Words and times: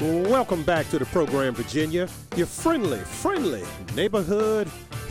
Welcome 0.00 0.64
back 0.64 0.88
to 0.88 0.98
the 0.98 1.04
program, 1.06 1.54
Virginia. 1.54 2.08
Your 2.34 2.48
friendly, 2.48 2.98
friendly 2.98 3.62
neighborhood 3.94 4.68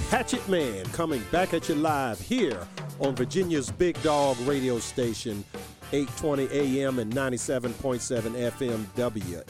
hatchet 0.10 0.46
man 0.50 0.84
coming 0.88 1.24
back 1.32 1.54
at 1.54 1.70
you 1.70 1.76
live 1.76 2.20
here 2.20 2.68
on 3.00 3.16
Virginia's 3.16 3.72
Big 3.72 4.02
Dog 4.04 4.38
radio 4.42 4.80
station, 4.80 5.46
820 5.94 6.50
AM 6.52 7.00
and 7.00 7.14
97.7 7.14 7.72
FM 8.52 8.84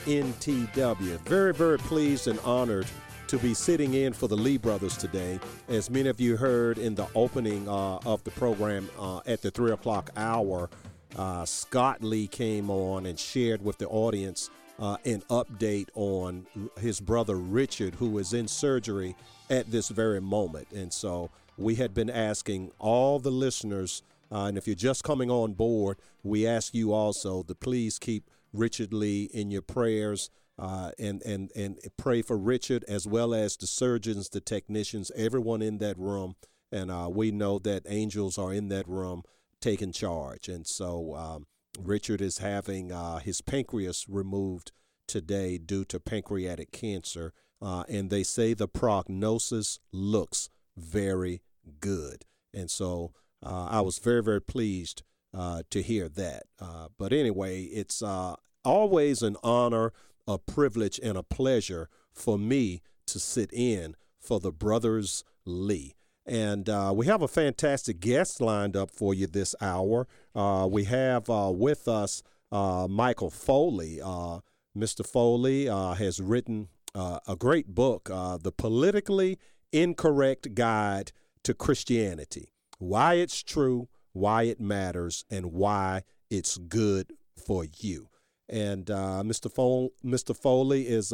WNTW. 0.05 1.19
Very, 1.21 1.53
very 1.53 1.79
pleased 1.79 2.27
and 2.27 2.39
honored 2.41 2.85
to 3.25 3.39
be 3.39 3.55
sitting 3.55 3.95
in 3.95 4.13
for 4.13 4.27
the 4.27 4.37
Lee 4.37 4.57
brothers 4.57 4.95
today. 4.95 5.39
As 5.67 5.89
many 5.89 6.09
of 6.09 6.21
you 6.21 6.37
heard 6.37 6.77
in 6.77 6.93
the 6.93 7.07
opening 7.15 7.67
uh, 7.67 7.97
of 8.05 8.23
the 8.23 8.31
program 8.31 8.87
uh, 8.99 9.21
at 9.25 9.41
the 9.41 9.49
3 9.49 9.71
o'clock 9.71 10.11
hour, 10.15 10.69
uh, 11.15 11.43
Scott 11.43 12.03
Lee 12.03 12.27
came 12.27 12.69
on 12.69 13.07
and 13.07 13.17
shared 13.17 13.63
with 13.63 13.79
the 13.79 13.87
audience 13.87 14.51
uh, 14.79 14.97
an 15.05 15.21
update 15.29 15.89
on 15.95 16.47
his 16.79 16.99
brother 16.99 17.35
Richard, 17.35 17.95
who 17.95 18.17
is 18.17 18.33
in 18.33 18.47
surgery 18.47 19.15
at 19.49 19.71
this 19.71 19.89
very 19.89 20.21
moment. 20.21 20.67
And 20.71 20.91
so 20.91 21.29
we 21.57 21.75
had 21.75 21.93
been 21.93 22.09
asking 22.09 22.71
all 22.79 23.19
the 23.19 23.31
listeners, 23.31 24.01
uh, 24.31 24.45
and 24.45 24.57
if 24.57 24.67
you're 24.67 24.75
just 24.75 25.03
coming 25.03 25.29
on 25.29 25.53
board, 25.53 25.97
we 26.23 26.47
ask 26.47 26.73
you 26.73 26.93
also 26.93 27.43
to 27.43 27.55
please 27.55 27.99
keep 27.99 28.29
Richard 28.51 28.93
Lee 28.93 29.29
in 29.33 29.51
your 29.51 29.61
prayers. 29.61 30.29
Uh, 30.59 30.91
and 30.99 31.23
and 31.23 31.49
and 31.55 31.79
pray 31.97 32.21
for 32.21 32.37
Richard 32.37 32.85
as 32.87 33.07
well 33.07 33.33
as 33.33 33.57
the 33.57 33.65
surgeons, 33.65 34.29
the 34.29 34.39
technicians, 34.39 35.11
everyone 35.15 35.63
in 35.63 35.79
that 35.79 35.97
room. 35.97 36.35
And 36.71 36.91
uh, 36.91 37.09
we 37.11 37.31
know 37.31 37.57
that 37.59 37.83
angels 37.87 38.37
are 38.37 38.53
in 38.53 38.67
that 38.69 38.87
room 38.87 39.23
taking 39.59 39.91
charge. 39.91 40.49
And 40.49 40.67
so 40.67 41.15
um, 41.15 41.47
Richard 41.79 42.21
is 42.21 42.37
having 42.37 42.91
uh, 42.91 43.19
his 43.19 43.41
pancreas 43.41 44.07
removed 44.07 44.71
today 45.07 45.57
due 45.57 45.85
to 45.85 45.99
pancreatic 45.99 46.71
cancer, 46.71 47.33
uh, 47.61 47.83
and 47.89 48.09
they 48.09 48.23
say 48.23 48.53
the 48.53 48.67
prognosis 48.67 49.79
looks 49.91 50.49
very 50.77 51.41
good. 51.79 52.25
And 52.53 52.69
so 52.69 53.13
uh, 53.43 53.67
I 53.69 53.81
was 53.81 53.99
very, 53.99 54.21
very 54.21 54.41
pleased 54.41 55.03
uh, 55.33 55.63
to 55.71 55.81
hear 55.81 56.07
that. 56.09 56.43
Uh, 56.59 56.87
but 56.97 57.11
anyway, 57.11 57.63
it's 57.63 58.01
uh, 58.01 58.35
always 58.63 59.21
an 59.21 59.35
honor, 59.43 59.93
a 60.27 60.37
privilege, 60.37 60.99
and 61.01 61.17
a 61.17 61.23
pleasure 61.23 61.89
for 62.13 62.37
me 62.37 62.81
to 63.07 63.19
sit 63.19 63.51
in 63.51 63.95
for 64.19 64.39
the 64.39 64.51
Brothers 64.51 65.23
Lee. 65.45 65.95
And 66.25 66.69
uh, 66.69 66.93
we 66.95 67.05
have 67.07 67.21
a 67.21 67.27
fantastic 67.27 67.99
guest 67.99 68.39
lined 68.39 68.77
up 68.77 68.91
for 68.91 69.13
you 69.13 69.27
this 69.27 69.55
hour. 69.59 70.07
Uh, 70.33 70.67
we 70.71 70.85
have 70.85 71.29
uh, 71.29 71.51
with 71.53 71.87
us 71.87 72.23
uh, 72.51 72.87
Michael 72.89 73.29
Foley. 73.29 73.99
Uh, 74.01 74.39
Mr. 74.77 75.05
Foley 75.05 75.67
uh, 75.67 75.93
has 75.93 76.19
written 76.21 76.69
a 76.95 77.35
great 77.37 77.67
book, 77.69 78.05
The 78.05 78.53
Politically 78.55 79.39
Incorrect 79.71 80.53
Guide 80.53 81.11
to 81.43 81.53
Christianity 81.53 82.49
Why 82.79 83.15
It's 83.15 83.43
True, 83.43 83.89
Why 84.13 84.43
It 84.43 84.59
Matters, 84.59 85.25
and 85.29 85.47
Why 85.47 86.03
It's 86.29 86.57
Good 86.57 87.13
for 87.35 87.65
You. 87.79 88.09
And 88.47 88.85
Mr. 88.85 89.51
Fo- 89.51 89.89
Mr. 90.03 90.35
Foley 90.35 90.87
is 90.87 91.11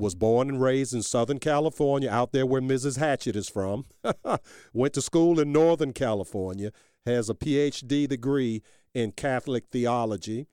was 0.00 0.14
born 0.14 0.48
and 0.48 0.60
raised 0.60 0.94
in 0.94 1.02
Southern 1.02 1.38
California, 1.38 2.10
out 2.10 2.32
there 2.32 2.46
where 2.46 2.62
Mrs. 2.62 2.98
Hatchett 2.98 3.36
is 3.36 3.48
from. 3.48 3.84
Went 4.72 4.94
to 4.94 5.02
school 5.02 5.38
in 5.38 5.52
Northern 5.52 5.92
California, 5.92 6.72
has 7.06 7.28
a 7.28 7.34
PhD 7.34 8.08
degree 8.08 8.62
in 8.94 9.12
Catholic 9.12 9.66
theology, 9.70 10.46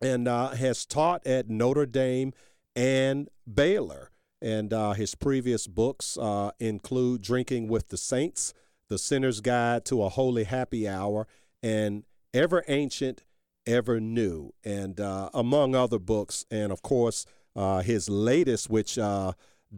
and 0.00 0.28
uh, 0.28 0.50
has 0.50 0.86
taught 0.86 1.26
at 1.26 1.50
Notre 1.50 1.86
Dame 1.86 2.32
and 2.76 3.28
Baylor. 3.52 4.10
And 4.40 4.72
uh, 4.72 4.92
his 4.92 5.16
previous 5.16 5.66
books 5.66 6.16
uh, 6.16 6.52
include 6.60 7.22
Drinking 7.22 7.66
with 7.66 7.88
the 7.88 7.96
Saints, 7.96 8.54
The 8.88 8.98
Sinner's 8.98 9.40
Guide 9.40 9.84
to 9.86 10.04
a 10.04 10.08
Holy 10.08 10.44
Happy 10.44 10.88
Hour, 10.88 11.26
and 11.62 12.04
Ever 12.32 12.62
Ancient, 12.68 13.24
Ever 13.66 13.98
New, 13.98 14.52
and 14.64 15.00
uh, 15.00 15.30
among 15.34 15.74
other 15.74 15.98
books. 15.98 16.46
And 16.52 16.70
of 16.70 16.82
course, 16.82 17.26
uh, 17.58 17.82
his 17.82 18.08
latest, 18.08 18.70
which 18.70 18.98
uh, 18.98 19.32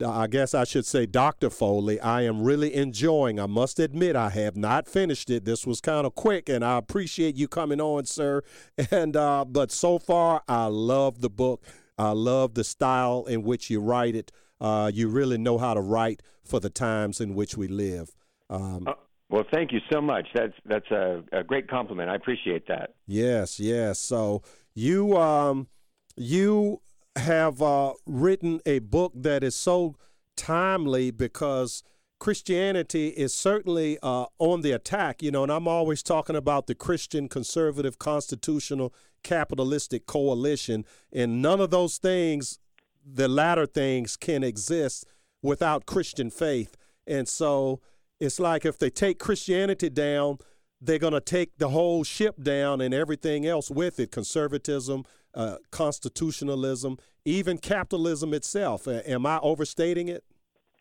I 0.06 0.26
guess 0.26 0.54
I 0.54 0.64
should 0.64 0.84
say, 0.84 1.06
Dr. 1.06 1.48
Foley, 1.48 1.98
I 1.98 2.22
am 2.22 2.42
really 2.42 2.74
enjoying. 2.74 3.40
I 3.40 3.46
must 3.46 3.80
admit, 3.80 4.16
I 4.16 4.28
have 4.28 4.54
not 4.54 4.86
finished 4.86 5.30
it. 5.30 5.46
This 5.46 5.66
was 5.66 5.80
kind 5.80 6.06
of 6.06 6.14
quick, 6.14 6.50
and 6.50 6.62
I 6.62 6.76
appreciate 6.76 7.36
you 7.36 7.48
coming 7.48 7.80
on, 7.80 8.04
sir. 8.04 8.42
And 8.90 9.16
uh, 9.16 9.46
but 9.46 9.72
so 9.72 9.98
far, 9.98 10.42
I 10.46 10.66
love 10.66 11.22
the 11.22 11.30
book. 11.30 11.64
I 11.96 12.10
love 12.10 12.54
the 12.54 12.64
style 12.64 13.24
in 13.26 13.42
which 13.42 13.70
you 13.70 13.80
write 13.80 14.14
it. 14.14 14.30
Uh, 14.60 14.90
you 14.92 15.08
really 15.08 15.38
know 15.38 15.56
how 15.56 15.72
to 15.72 15.80
write 15.80 16.22
for 16.44 16.60
the 16.60 16.70
times 16.70 17.20
in 17.20 17.34
which 17.34 17.56
we 17.56 17.66
live. 17.66 18.10
Um, 18.50 18.84
uh, 18.86 18.92
well, 19.30 19.44
thank 19.50 19.72
you 19.72 19.80
so 19.90 20.02
much. 20.02 20.26
That's 20.34 20.54
that's 20.66 20.90
a, 20.90 21.22
a, 21.32 21.44
great 21.44 21.68
compliment. 21.68 22.10
I 22.10 22.14
appreciate 22.14 22.68
that. 22.68 22.94
Yes, 23.06 23.58
yes. 23.58 23.98
So 23.98 24.42
you 24.74 25.16
um, 25.16 25.68
you 26.16 26.80
have 27.16 27.60
uh, 27.60 27.94
written 28.06 28.60
a 28.66 28.78
book 28.78 29.12
that 29.14 29.42
is 29.42 29.54
so 29.54 29.96
timely 30.36 31.10
because 31.10 31.82
Christianity 32.18 33.08
is 33.08 33.32
certainly 33.32 33.98
uh, 34.02 34.26
on 34.38 34.60
the 34.60 34.72
attack, 34.72 35.22
you 35.22 35.30
know, 35.30 35.42
and 35.42 35.50
I'm 35.50 35.66
always 35.66 36.02
talking 36.02 36.36
about 36.36 36.66
the 36.66 36.74
Christian 36.74 37.28
conservative 37.28 37.98
constitutional 37.98 38.92
capitalistic 39.24 40.06
coalition, 40.06 40.84
and 41.12 41.42
none 41.42 41.60
of 41.60 41.70
those 41.70 41.96
things, 41.98 42.58
the 43.04 43.26
latter 43.26 43.66
things, 43.66 44.16
can 44.16 44.44
exist 44.44 45.06
without 45.42 45.86
Christian 45.86 46.30
faith. 46.30 46.76
And 47.06 47.26
so 47.26 47.80
it's 48.20 48.38
like 48.38 48.66
if 48.66 48.78
they 48.78 48.90
take 48.90 49.18
Christianity 49.18 49.88
down, 49.88 50.38
they're 50.80 50.98
going 50.98 51.14
to 51.14 51.20
take 51.20 51.58
the 51.58 51.70
whole 51.70 52.04
ship 52.04 52.42
down 52.42 52.80
and 52.80 52.94
everything 52.94 53.46
else 53.46 53.70
with 53.70 53.98
it 53.98 54.10
conservatism, 54.10 55.04
uh, 55.34 55.56
constitutionalism, 55.70 56.98
even 57.24 57.58
capitalism 57.58 58.34
itself. 58.34 58.88
Uh, 58.88 59.00
am 59.06 59.26
I 59.26 59.38
overstating 59.38 60.08
it? 60.08 60.24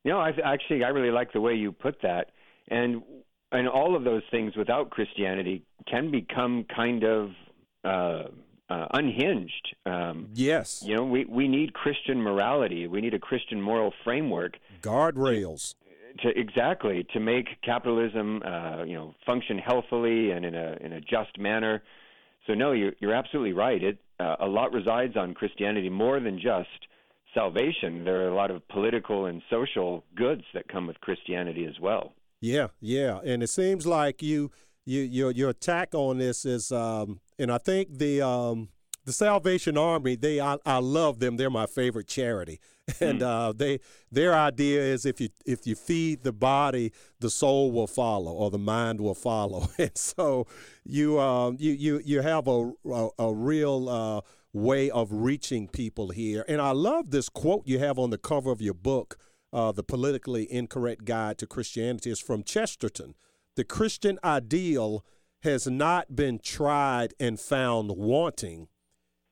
No, 0.05 0.19
I 0.19 0.31
actually 0.43 0.83
I 0.83 0.89
really 0.89 1.11
like 1.11 1.33
the 1.33 1.41
way 1.41 1.53
you 1.53 1.71
put 1.71 2.01
that, 2.01 2.31
and 2.69 3.03
and 3.51 3.67
all 3.67 3.95
of 3.95 4.03
those 4.03 4.21
things 4.31 4.55
without 4.55 4.91
Christianity 4.91 5.63
can 5.87 6.11
become 6.11 6.65
kind 6.73 7.03
of 7.03 7.31
uh, 7.83 8.23
uh, 8.69 8.87
unhinged. 8.93 9.75
Um, 9.85 10.29
yes, 10.33 10.83
you 10.85 10.95
know 10.95 11.03
we 11.03 11.25
we 11.25 11.47
need 11.47 11.73
Christian 11.73 12.21
morality. 12.21 12.87
We 12.87 13.01
need 13.01 13.13
a 13.13 13.19
Christian 13.19 13.61
moral 13.61 13.93
framework. 14.03 14.57
Guardrails. 14.81 15.75
To, 16.23 16.29
exactly 16.37 17.05
to 17.13 17.19
make 17.19 17.61
capitalism, 17.61 18.41
uh, 18.43 18.83
you 18.83 18.95
know, 18.95 19.13
function 19.25 19.57
healthily 19.57 20.31
and 20.31 20.43
in 20.43 20.55
a 20.55 20.77
in 20.81 20.93
a 20.93 21.01
just 21.01 21.37
manner. 21.37 21.83
So 22.47 22.53
no, 22.53 22.71
you're 22.71 22.93
you're 22.99 23.13
absolutely 23.13 23.53
right. 23.53 23.81
It 23.83 23.97
uh, 24.19 24.35
a 24.39 24.47
lot 24.47 24.73
resides 24.73 25.15
on 25.15 25.33
Christianity 25.33 25.89
more 25.89 26.19
than 26.19 26.35
just 26.35 26.87
salvation. 27.33 28.03
There 28.03 28.25
are 28.25 28.29
a 28.29 28.35
lot 28.35 28.51
of 28.51 28.67
political 28.67 29.25
and 29.25 29.41
social 29.49 30.03
goods 30.15 30.43
that 30.53 30.67
come 30.67 30.87
with 30.87 30.99
Christianity 31.01 31.65
as 31.65 31.79
well. 31.79 32.13
Yeah, 32.41 32.67
yeah, 32.79 33.19
and 33.25 33.43
it 33.43 33.49
seems 33.49 33.85
like 33.85 34.21
you, 34.21 34.51
you 34.85 35.01
your 35.01 35.31
your 35.31 35.49
attack 35.49 35.93
on 35.93 36.17
this 36.17 36.45
is, 36.45 36.71
um, 36.71 37.19
and 37.37 37.51
I 37.51 37.57
think 37.57 37.97
the 37.97 38.21
um, 38.21 38.69
the 39.05 39.13
Salvation 39.13 39.77
Army, 39.77 40.15
they 40.15 40.39
I, 40.39 40.57
I 40.65 40.77
love 40.77 41.19
them. 41.19 41.37
They're 41.37 41.49
my 41.49 41.65
favorite 41.65 42.07
charity, 42.07 42.59
and 42.99 43.21
mm. 43.21 43.23
uh, 43.23 43.53
they 43.53 43.79
their 44.11 44.35
idea 44.35 44.81
is 44.81 45.05
if 45.05 45.19
you 45.21 45.29
if 45.45 45.65
you 45.65 45.75
feed 45.75 46.23
the 46.23 46.33
body, 46.33 46.91
the 47.19 47.29
soul 47.29 47.71
will 47.71 47.87
follow 47.87 48.31
or 48.31 48.51
the 48.51 48.59
mind 48.59 49.01
will 49.01 49.15
follow. 49.15 49.67
And 49.79 49.97
so 49.97 50.47
you 50.83 51.19
um, 51.19 51.57
you 51.59 51.71
you 51.71 52.01
you 52.03 52.21
have 52.21 52.47
a 52.47 52.71
a, 52.85 53.09
a 53.19 53.33
real 53.33 53.89
uh, 53.89 54.21
way 54.53 54.89
of 54.89 55.11
reaching 55.11 55.67
people 55.67 56.09
here. 56.09 56.43
And 56.47 56.61
I 56.61 56.71
love 56.71 57.11
this 57.11 57.29
quote 57.29 57.63
you 57.65 57.79
have 57.79 57.97
on 57.97 58.09
the 58.09 58.17
cover 58.17 58.51
of 58.51 58.61
your 58.61 58.73
book, 58.73 59.17
uh, 59.53 59.71
"The 59.71 59.83
Politically 59.83 60.51
Incorrect 60.51 61.05
Guide 61.05 61.37
to 61.39 61.47
Christianity." 61.47 62.11
is 62.11 62.19
from 62.19 62.43
Chesterton. 62.43 63.15
The 63.55 63.63
Christian 63.63 64.19
ideal 64.23 65.05
has 65.43 65.67
not 65.67 66.15
been 66.15 66.39
tried 66.39 67.13
and 67.19 67.39
found 67.39 67.91
wanting 67.91 68.67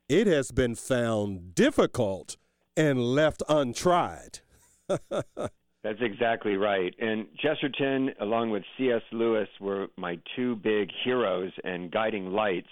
it 0.09 0.27
has 0.27 0.51
been 0.51 0.75
found 0.75 1.54
difficult 1.54 2.38
and 2.75 3.01
left 3.01 3.44
untried. 3.50 4.39
That's 4.88 6.01
exactly 6.01 6.56
right. 6.56 6.94
And 7.00 7.27
Chesterton, 7.39 8.12
along 8.21 8.51
with 8.51 8.63
C.S. 8.77 9.01
Lewis, 9.12 9.50
were 9.59 9.88
my 9.98 10.18
two 10.36 10.56
big 10.57 10.89
heroes 11.04 11.51
and 11.63 11.92
guiding 11.92 12.31
lights 12.31 12.69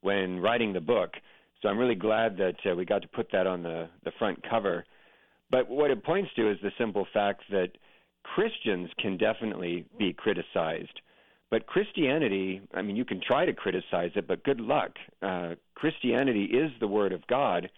when 0.00 0.40
writing 0.40 0.72
the 0.72 0.80
book. 0.80 1.10
So 1.62 1.68
I'm 1.68 1.78
really 1.78 1.94
glad 1.94 2.36
that 2.38 2.56
uh, 2.70 2.74
we 2.74 2.84
got 2.84 3.02
to 3.02 3.08
put 3.08 3.28
that 3.32 3.46
on 3.46 3.62
the, 3.62 3.88
the 4.04 4.12
front 4.18 4.38
cover. 4.48 4.84
But 5.50 5.68
what 5.68 5.90
it 5.90 6.04
points 6.04 6.30
to 6.36 6.50
is 6.50 6.58
the 6.62 6.72
simple 6.78 7.06
fact 7.12 7.42
that 7.50 7.70
Christians 8.22 8.90
can 8.98 9.16
definitely 9.16 9.84
be 9.98 10.12
criticized. 10.12 11.00
But 11.54 11.66
Christianity, 11.66 12.62
I 12.74 12.82
mean, 12.82 12.96
you 12.96 13.04
can 13.04 13.20
try 13.20 13.46
to 13.46 13.52
criticize 13.52 14.10
it, 14.16 14.26
but 14.26 14.42
good 14.42 14.58
luck. 14.58 14.90
Uh, 15.22 15.54
Christianity 15.76 16.46
is 16.46 16.72
the 16.80 16.88
Word 16.88 17.12
of 17.12 17.24
God, 17.28 17.70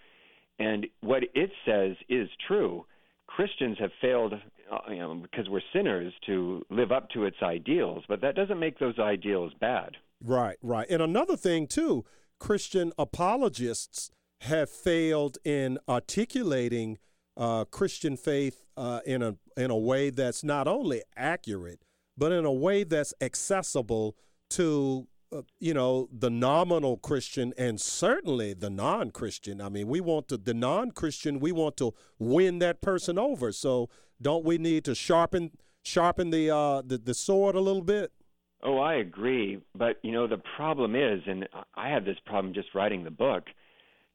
And 0.58 0.86
what 1.02 1.24
it 1.34 1.50
says 1.66 1.94
is 2.08 2.30
true. 2.48 2.86
Christians 3.26 3.76
have 3.78 3.90
failed 4.00 4.32
uh, 4.32 4.78
you 4.88 4.96
know, 4.96 5.14
because 5.16 5.50
we're 5.50 5.60
sinners 5.74 6.14
to 6.24 6.64
live 6.70 6.90
up 6.90 7.10
to 7.10 7.26
its 7.26 7.36
ideals, 7.42 8.04
but 8.08 8.22
that 8.22 8.34
doesn't 8.34 8.58
make 8.58 8.78
those 8.78 8.98
ideals 8.98 9.52
bad. 9.60 9.98
Right, 10.24 10.56
right. 10.62 10.86
And 10.88 11.02
another 11.02 11.36
thing, 11.36 11.66
too, 11.66 12.06
Christian 12.40 12.94
apologists 12.98 14.10
have 14.40 14.70
failed 14.70 15.36
in 15.44 15.78
articulating 15.86 16.96
uh, 17.36 17.66
Christian 17.66 18.16
faith 18.16 18.64
uh, 18.78 19.00
in 19.04 19.22
a 19.22 19.36
in 19.54 19.70
a 19.70 19.76
way 19.76 20.08
that's 20.08 20.42
not 20.42 20.66
only 20.66 21.02
accurate, 21.14 21.80
but 22.16 22.32
in 22.32 22.44
a 22.44 22.52
way 22.52 22.84
that's 22.84 23.14
accessible 23.20 24.16
to 24.50 25.06
uh, 25.32 25.42
you 25.58 25.74
know 25.74 26.08
the 26.16 26.30
nominal 26.30 26.96
Christian 26.96 27.52
and 27.58 27.80
certainly 27.80 28.54
the 28.54 28.70
non-Christian. 28.70 29.60
I 29.60 29.68
mean, 29.68 29.88
we 29.88 30.00
want 30.00 30.28
to 30.28 30.36
the 30.36 30.54
non-Christian. 30.54 31.40
We 31.40 31.52
want 31.52 31.76
to 31.78 31.94
win 32.18 32.60
that 32.60 32.80
person 32.80 33.18
over. 33.18 33.50
So 33.52 33.88
don't 34.22 34.44
we 34.44 34.58
need 34.58 34.84
to 34.84 34.94
sharpen 34.94 35.50
sharpen 35.82 36.30
the 36.30 36.50
uh, 36.50 36.82
the, 36.82 36.98
the 36.98 37.14
sword 37.14 37.56
a 37.56 37.60
little 37.60 37.82
bit? 37.82 38.12
Oh, 38.62 38.78
I 38.78 38.94
agree. 38.94 39.60
But 39.74 39.96
you 40.02 40.12
know 40.12 40.26
the 40.26 40.40
problem 40.56 40.94
is, 40.94 41.20
and 41.26 41.48
I 41.74 41.88
had 41.88 42.04
this 42.04 42.18
problem 42.24 42.54
just 42.54 42.74
writing 42.74 43.04
the 43.04 43.10
book. 43.10 43.44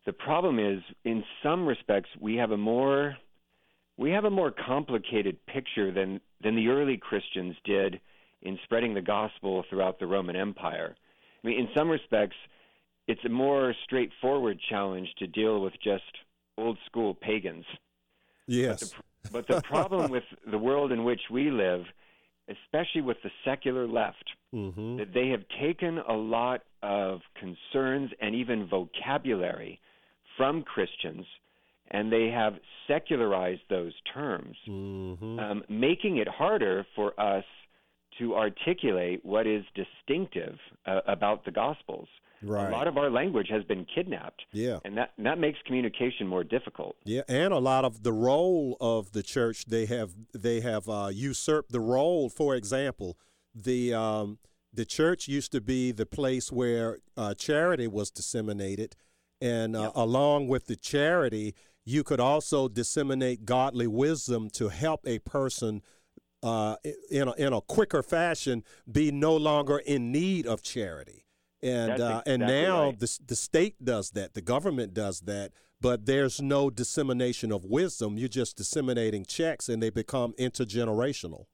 The 0.06 0.13
problem 0.13 0.59
is, 0.59 0.81
in 1.04 1.24
some 1.44 1.68
respects, 1.68 2.09
we 2.19 2.36
have 2.38 2.51
a 2.51 2.57
more 2.57 3.18
we 4.01 4.09
have 4.09 4.25
a 4.25 4.30
more 4.31 4.51
complicated 4.51 5.38
picture 5.45 5.92
than 5.92 6.19
than 6.44 6.56
the 6.56 6.68
early 6.69 6.98
Christians 6.98 7.56
did 7.63 8.01
in 8.42 8.57
spreading 8.63 8.95
the 8.95 9.01
gospel 9.01 9.63
throughout 9.69 10.00
the 10.00 10.07
Roman 10.07 10.36
Empire. 10.36 10.95
I 11.44 11.48
mean, 11.48 11.59
in 11.59 11.69
some 11.77 11.88
respects, 11.88 12.36
it's 13.07 13.24
a 13.25 13.30
more 13.30 13.75
straightforward 13.83 14.59
challenge 14.69 15.07
to 15.19 15.27
deal 15.27 15.62
with 15.62 15.74
just 15.83 16.03
old 16.57 16.80
school 16.88 17.13
pagans. 17.13 17.65
Yes. 18.48 18.80
But 18.80 18.89
the, 18.89 19.31
but 19.31 19.48
the 19.56 19.62
problem 19.62 20.09
with 20.09 20.24
the 20.50 20.57
world 20.57 20.92
in 20.92 21.04
which 21.04 21.21
we 21.30 21.51
live, 21.51 21.83
especially 22.50 23.01
with 23.01 23.18
the 23.24 23.30
secular 23.45 23.88
left, 23.88 24.25
mm-hmm. 24.54 24.97
that 24.97 25.13
they 25.13 25.27
have 25.30 25.44
taken 25.62 26.00
a 26.00 26.13
lot 26.13 26.63
of 26.81 27.21
concerns 27.39 28.09
and 28.19 28.33
even 28.33 28.68
vocabulary 28.68 29.80
from 30.38 30.63
Christians 30.63 31.25
and 31.91 32.11
they 32.11 32.29
have 32.29 32.53
secularized 32.88 33.61
those 33.69 33.93
terms, 34.13 34.55
mm-hmm. 34.67 35.39
um, 35.39 35.63
making 35.69 36.17
it 36.17 36.27
harder 36.27 36.85
for 36.95 37.17
us 37.19 37.43
to 38.17 38.35
articulate 38.35 39.23
what 39.23 39.45
is 39.47 39.63
distinctive 39.75 40.57
uh, 40.85 41.01
about 41.07 41.45
the 41.45 41.51
Gospels. 41.51 42.07
Right. 42.43 42.67
A 42.67 42.71
lot 42.71 42.88
of 42.88 42.97
our 42.97 43.11
language 43.11 43.47
has 43.51 43.63
been 43.65 43.85
kidnapped. 43.93 44.41
Yeah. 44.51 44.79
And 44.83 44.97
that, 44.97 45.11
that 45.19 45.38
makes 45.38 45.59
communication 45.65 46.27
more 46.27 46.43
difficult. 46.43 46.95
Yeah, 47.03 47.21
and 47.27 47.53
a 47.53 47.59
lot 47.59 47.85
of 47.85 48.01
the 48.01 48.11
role 48.11 48.77
of 48.81 49.11
the 49.11 49.21
church 49.21 49.65
they 49.65 49.85
have 49.85 50.11
they 50.33 50.61
have 50.61 50.89
uh, 50.89 51.09
usurped 51.13 51.71
the 51.71 51.79
role. 51.79 52.29
For 52.29 52.55
example, 52.55 53.15
the 53.53 53.94
um, 53.94 54.39
the 54.73 54.85
church 54.85 55.27
used 55.27 55.51
to 55.51 55.61
be 55.61 55.91
the 55.91 56.07
place 56.07 56.51
where 56.51 56.97
uh, 57.15 57.35
charity 57.35 57.87
was 57.87 58.09
disseminated, 58.09 58.95
and 59.39 59.75
uh, 59.75 59.91
along 59.94 60.47
with 60.47 60.65
the 60.65 60.75
charity, 60.75 61.53
you 61.86 62.04
could 62.04 62.19
also 62.19 62.68
disseminate 62.68 63.45
godly 63.45 63.88
wisdom 63.88 64.50
to 64.51 64.69
help 64.69 65.01
a 65.06 65.19
person 65.19 65.81
uh, 66.44 66.75
in, 67.10 67.28
a, 67.28 67.33
in 67.33 67.54
a 67.54 67.62
quicker 67.62 68.04
fashion 68.04 68.63
be 68.92 69.12
no 69.12 69.36
longer 69.36 69.78
in 69.78 70.12
need 70.12 70.45
of 70.48 70.62
charity. 70.62 71.25
And 71.63 71.92
uh, 71.92 71.94
exactly 71.94 72.33
and 72.33 72.42
now 72.42 72.86
right. 72.86 73.00
the 73.00 73.19
the 73.28 73.36
state 73.36 73.83
does 73.83 74.12
that, 74.12 74.33
the 74.33 74.42
government 74.42 74.95
does 74.95 75.22
that, 75.22 75.51
but 75.80 76.07
there's 76.07 76.42
no 76.42 76.72
dissemination 76.72 77.51
of 77.51 77.66
wisdom. 77.66 78.18
You're 78.18 78.30
just 78.30 78.57
disseminating 78.57 79.25
checks, 79.25 79.69
and 79.69 79.81
they 79.81 79.92
become 79.92 80.33
intergenerational. 80.39 81.45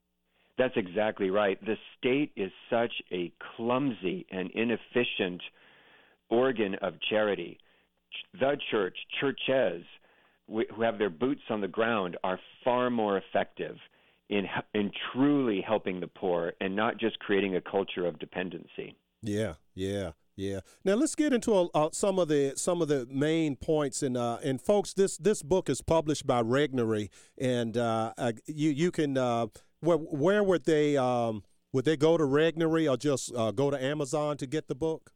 That's 0.56 0.76
exactly 0.76 1.30
right. 1.30 1.62
The 1.64 1.76
state 1.98 2.32
is 2.36 2.50
such 2.70 2.92
a 3.12 3.32
clumsy 3.56 4.26
and 4.30 4.50
inefficient 4.52 5.42
organ 6.30 6.74
of 6.82 6.94
charity. 7.08 7.58
The 8.40 8.56
church, 8.70 8.96
churches, 9.20 9.84
who 10.48 10.82
have 10.82 10.98
their 10.98 11.10
boots 11.10 11.42
on 11.50 11.60
the 11.60 11.68
ground 11.68 12.16
are 12.24 12.38
far 12.64 12.90
more 12.90 13.18
effective 13.18 13.76
in 14.28 14.46
in 14.74 14.90
truly 15.12 15.60
helping 15.60 16.00
the 16.00 16.06
poor 16.06 16.52
and 16.60 16.74
not 16.74 16.98
just 16.98 17.18
creating 17.18 17.56
a 17.56 17.60
culture 17.60 18.06
of 18.06 18.18
dependency. 18.18 18.96
Yeah, 19.22 19.54
yeah, 19.74 20.12
yeah. 20.36 20.60
Now 20.84 20.94
let's 20.94 21.14
get 21.14 21.32
into 21.32 21.54
a, 21.54 21.66
uh, 21.74 21.88
some 21.92 22.18
of 22.18 22.28
the 22.28 22.52
some 22.56 22.82
of 22.82 22.88
the 22.88 23.06
main 23.10 23.56
points 23.56 24.02
and 24.02 24.16
uh, 24.16 24.38
and 24.42 24.60
folks, 24.60 24.92
this 24.92 25.16
this 25.16 25.42
book 25.42 25.68
is 25.68 25.82
published 25.82 26.26
by 26.26 26.42
Regnery, 26.42 27.10
and 27.38 27.76
uh, 27.76 28.12
you 28.46 28.70
you 28.70 28.90
can 28.90 29.16
uh, 29.16 29.46
where 29.80 29.96
where 29.96 30.42
would 30.42 30.64
they 30.64 30.96
um, 30.96 31.42
would 31.72 31.84
they 31.84 31.96
go 31.96 32.16
to 32.16 32.24
Regnery 32.24 32.90
or 32.90 32.96
just 32.96 33.34
uh, 33.34 33.50
go 33.50 33.70
to 33.70 33.82
Amazon 33.82 34.36
to 34.38 34.46
get 34.46 34.68
the 34.68 34.74
book? 34.74 35.12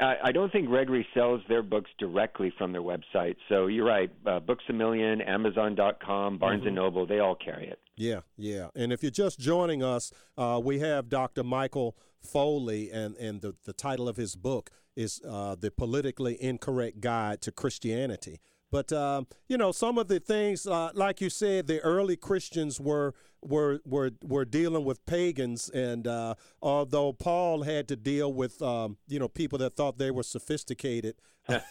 I 0.00 0.32
don't 0.32 0.52
think 0.52 0.68
Regnery 0.68 1.04
sells 1.12 1.40
their 1.48 1.62
books 1.62 1.90
directly 1.98 2.52
from 2.56 2.72
their 2.72 2.82
website. 2.82 3.36
So 3.48 3.66
you're 3.66 3.86
right. 3.86 4.10
Uh, 4.24 4.38
books 4.38 4.64
a 4.68 4.72
Million, 4.72 5.20
Amazon.com, 5.20 6.38
Barnes 6.38 6.60
mm-hmm. 6.60 6.66
and 6.68 6.76
Noble, 6.76 7.06
they 7.06 7.18
all 7.18 7.34
carry 7.34 7.68
it. 7.68 7.80
Yeah, 7.96 8.20
yeah. 8.36 8.68
And 8.76 8.92
if 8.92 9.02
you're 9.02 9.10
just 9.10 9.40
joining 9.40 9.82
us, 9.82 10.12
uh, 10.36 10.60
we 10.62 10.78
have 10.78 11.08
Dr. 11.08 11.42
Michael 11.42 11.96
Foley, 12.22 12.90
and, 12.92 13.16
and 13.16 13.40
the, 13.40 13.56
the 13.64 13.72
title 13.72 14.08
of 14.08 14.16
his 14.16 14.36
book 14.36 14.70
is 14.94 15.20
uh, 15.28 15.56
The 15.58 15.70
Politically 15.70 16.40
Incorrect 16.40 17.00
Guide 17.00 17.42
to 17.42 17.52
Christianity. 17.52 18.40
But 18.70 18.92
um, 18.92 19.26
you 19.48 19.56
know, 19.56 19.72
some 19.72 19.96
of 19.98 20.08
the 20.08 20.20
things, 20.20 20.66
uh, 20.66 20.90
like 20.94 21.20
you 21.20 21.30
said, 21.30 21.66
the 21.66 21.80
early 21.80 22.16
Christians 22.16 22.80
were 22.80 23.14
were 23.40 23.80
were 23.84 24.10
were 24.22 24.44
dealing 24.44 24.84
with 24.84 25.04
pagans, 25.06 25.70
and 25.70 26.06
uh, 26.06 26.34
although 26.60 27.12
Paul 27.12 27.62
had 27.62 27.88
to 27.88 27.96
deal 27.96 28.32
with 28.32 28.60
um, 28.60 28.98
you 29.06 29.18
know 29.18 29.28
people 29.28 29.58
that 29.58 29.74
thought 29.76 29.98
they 29.98 30.10
were 30.10 30.22
sophisticated, 30.22 31.14
that's 31.48 31.66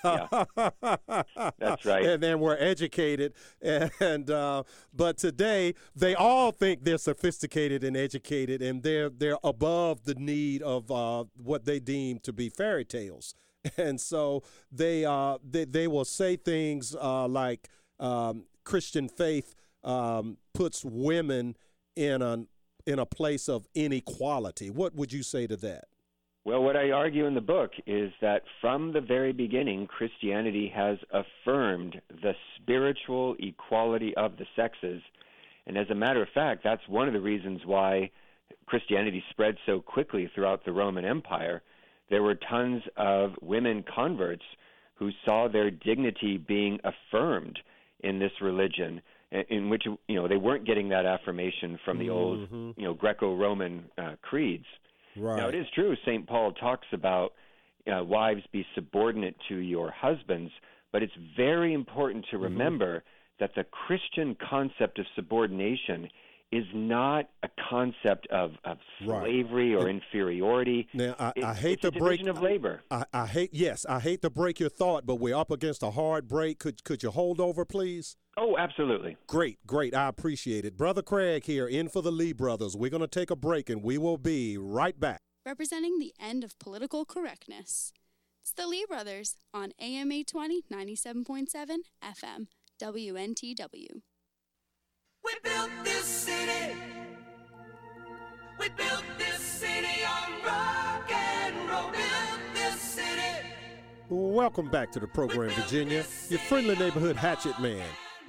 right, 1.85 2.05
and 2.05 2.23
then 2.23 2.39
were 2.39 2.57
educated, 2.59 3.33
and 3.61 4.31
uh, 4.31 4.63
but 4.91 5.17
today 5.17 5.75
they 5.95 6.15
all 6.15 6.51
think 6.51 6.83
they're 6.83 6.97
sophisticated 6.97 7.83
and 7.83 7.95
educated, 7.95 8.63
and 8.63 8.81
they're 8.81 9.09
they're 9.09 9.38
above 9.43 10.05
the 10.05 10.15
need 10.15 10.63
of 10.63 10.89
uh, 10.89 11.25
what 11.35 11.65
they 11.65 11.79
deem 11.79 12.19
to 12.19 12.33
be 12.33 12.50
fairy 12.50 12.86
tales. 12.86 13.36
and 13.77 13.99
so 13.99 14.43
they 14.71 15.05
uh 15.05 15.37
they, 15.47 15.65
they 15.65 15.87
will 15.87 16.05
say 16.05 16.35
things 16.35 16.95
uh, 16.95 17.27
like 17.27 17.69
um, 17.99 18.45
Christian 18.63 19.09
faith 19.09 19.55
um, 19.83 20.37
puts 20.53 20.83
women 20.85 21.55
in 21.95 22.21
a 22.21 22.45
in 22.85 22.99
a 22.99 23.05
place 23.05 23.49
of 23.49 23.67
inequality. 23.75 24.69
What 24.69 24.95
would 24.95 25.11
you 25.11 25.23
say 25.23 25.47
to 25.47 25.57
that? 25.57 25.85
Well, 26.45 26.63
what 26.63 26.77
I 26.77 26.91
argue 26.91 27.25
in 27.25 27.33
the 27.33 27.41
book 27.41 27.71
is 27.85 28.13
that 28.21 28.43
from 28.61 28.93
the 28.93 29.01
very 29.01 29.33
beginning, 29.33 29.85
Christianity 29.87 30.71
has 30.73 30.97
affirmed 31.11 32.01
the 32.09 32.33
spiritual 32.55 33.35
equality 33.39 34.15
of 34.15 34.37
the 34.37 34.45
sexes. 34.55 35.01
And 35.65 35.77
as 35.77 35.89
a 35.89 35.95
matter 35.95 36.21
of 36.21 36.29
fact, 36.33 36.63
that's 36.63 36.87
one 36.87 37.09
of 37.09 37.13
the 37.13 37.19
reasons 37.19 37.65
why 37.65 38.11
Christianity 38.65 39.21
spread 39.29 39.57
so 39.65 39.81
quickly 39.81 40.31
throughout 40.33 40.63
the 40.63 40.71
Roman 40.71 41.03
Empire 41.03 41.63
there 42.09 42.23
were 42.23 42.35
tons 42.35 42.81
of 42.95 43.31
women 43.41 43.83
converts 43.93 44.43
who 44.95 45.09
saw 45.25 45.47
their 45.47 45.69
dignity 45.69 46.37
being 46.37 46.79
affirmed 46.83 47.59
in 48.01 48.19
this 48.19 48.31
religion 48.41 49.01
in 49.49 49.69
which 49.69 49.83
you 50.07 50.15
know 50.15 50.27
they 50.27 50.37
weren't 50.37 50.65
getting 50.65 50.89
that 50.89 51.05
affirmation 51.05 51.77
from 51.83 51.97
the 51.97 52.05
mm-hmm. 52.05 52.55
old 52.55 52.75
you 52.77 52.83
know 52.83 52.93
Greco-Roman 52.93 53.83
uh, 53.97 54.15
creeds. 54.21 54.65
Right. 55.17 55.37
Now 55.37 55.49
it 55.49 55.55
is 55.55 55.65
true. 55.75 55.95
Saint 56.05 56.27
Paul 56.27 56.53
talks 56.53 56.87
about 56.93 57.33
uh, 57.91 58.03
wives 58.03 58.41
be 58.51 58.65
subordinate 58.75 59.35
to 59.49 59.57
your 59.57 59.91
husbands, 59.91 60.51
but 60.91 61.03
it's 61.03 61.13
very 61.35 61.73
important 61.73 62.25
to 62.31 62.37
mm-hmm. 62.37 62.45
remember 62.45 62.97
mm-hmm. 62.97 63.07
that 63.39 63.51
the 63.55 63.65
Christian 63.65 64.35
concept 64.49 64.99
of 64.99 65.05
subordination 65.15 66.09
is 66.51 66.66
not 66.74 67.30
a 67.44 67.50
concept 67.70 68.27
of, 68.32 68.51
of 68.63 68.77
slavery 69.04 69.75
right. 69.75 69.84
or 69.84 69.89
inferiority. 69.89 70.88
Now, 70.94 71.16
I, 71.20 71.34
it, 71.36 71.44
I 71.44 71.54
hate 71.54 71.82
to 71.82 71.92
break 71.92 72.25
of 72.25 72.42
labor. 72.42 72.82
I, 72.89 73.04
I, 73.13 73.25
hate 73.25 73.50
yes, 73.54 73.86
I 73.88 74.00
hate 74.00 74.22
to 74.22 74.30
break 74.30 74.60
your 74.60 74.70
thought, 74.70 75.06
but 75.06 75.16
we're 75.16 75.36
up 75.36 75.51
against 75.51 75.84
a 75.84 75.92
hard 75.92 76.27
break. 76.27 76.60
Could 76.60 76.84
could 76.84 77.04
you 77.04 77.12
hold 77.12 77.39
over, 77.39 77.66
please? 77.66 78.16
Oh, 78.38 78.56
absolutely. 78.58 79.18
Great, 79.27 79.58
great. 79.66 79.96
I 79.96 80.08
appreciate 80.08 80.63
it. 80.63 80.77
Brother 80.77 81.01
Craig 81.01 81.46
here, 81.46 81.68
in 81.68 81.89
for 81.89 82.01
the 82.01 82.12
Lee 82.12 82.34
brothers. 82.34 82.77
We're 82.77 82.92
going 82.92 83.01
to 83.01 83.08
take 83.08 83.32
a 83.32 83.36
break, 83.36 83.70
and 83.70 83.84
we 83.84 83.98
will 83.98 84.18
be 84.18 84.58
right 84.58 84.98
back. 84.98 85.22
Representing 85.46 85.98
the 85.98 86.13
end 86.20 86.44
of 86.44 86.58
political 86.60 87.04
correctness. 87.04 87.94
It's 88.42 88.54
the 88.54 88.68
Lee 88.68 88.86
brothers 88.88 89.36
on 89.54 89.74
AM 89.82 90.12
820 90.12 90.63
97.7 90.72 91.77
FM 92.04 92.48
WNTW. 92.82 94.01
Welcome 104.10 104.69
back 104.69 104.91
to 104.93 105.00
the 105.01 105.07
program, 105.07 105.50
Virginia. 105.50 106.05
Your 106.29 106.39
friendly 106.39 106.75
neighborhood 106.77 107.17
hatchet 107.17 107.60
man, 107.60 107.86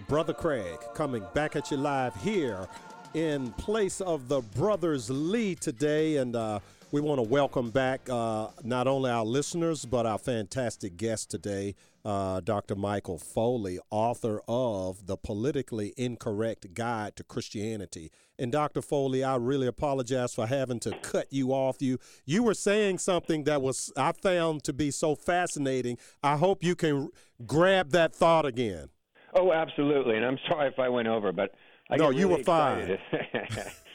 Brother 0.09 0.35
Craig, 0.35 0.79
coming 0.95 1.25
back 1.35 1.55
at 1.55 1.71
you 1.71 1.77
live 1.77 2.17
here 2.17 2.67
in 3.15 3.53
place 3.53 4.01
of 4.01 4.29
the 4.29 4.41
Brothers 4.41 5.09
Lee 5.09 5.55
today. 5.55 6.17
And 6.17 6.35
uh, 6.35 6.59
we 6.91 7.01
want 7.03 7.19
to 7.19 7.23
welcome 7.23 7.71
back 7.71 8.09
uh, 8.09 8.49
not 8.65 8.87
only 8.87 9.11
our 9.11 9.25
listeners, 9.25 9.85
but 9.85 10.07
our 10.07 10.17
fantastic 10.17 10.97
guest 10.97 11.31
today, 11.31 11.75
uh, 12.05 12.41
Dr. 12.41 12.77
Michael 12.77 13.19
Foley, 13.19 13.79
author 13.91 14.41
of 14.49 15.07
The 15.07 15.19
Politically 15.19 15.93
Incorrect 15.99 16.73
Guide 16.73 17.15
to 17.17 17.25
Christianity. 17.25 18.11
And 18.39 18.51
Dr. 18.51 18.81
Foley, 18.81 19.23
I 19.23 19.37
really 19.37 19.67
apologize 19.67 20.35
for 20.35 20.47
having 20.47 20.81
to 20.81 20.97
cut 21.03 21.27
you 21.31 21.53
off. 21.53 21.83
You 21.83 21.99
you 22.25 22.43
were 22.43 22.55
saying 22.55 22.99
something 22.99 23.45
that 23.45 23.61
was 23.61 23.93
I 23.97 24.13
found 24.13 24.65
to 24.65 24.73
be 24.73 24.91
so 24.91 25.15
fascinating. 25.15 25.99
I 26.23 26.37
hope 26.37 26.63
you 26.63 26.75
can 26.75 27.11
grab 27.45 27.91
that 27.91 28.15
thought 28.15 28.47
again. 28.47 28.89
Oh, 29.35 29.53
absolutely. 29.53 30.17
And 30.17 30.25
I'm 30.25 30.39
sorry 30.49 30.69
if 30.69 30.79
I 30.79 30.89
went 30.89 31.09
over, 31.09 31.33
but 31.33 31.53
I 31.91 31.97
no, 31.97 32.11
you 32.11 32.29
really 32.29 32.39
were 32.41 32.45
fine. 32.45 32.99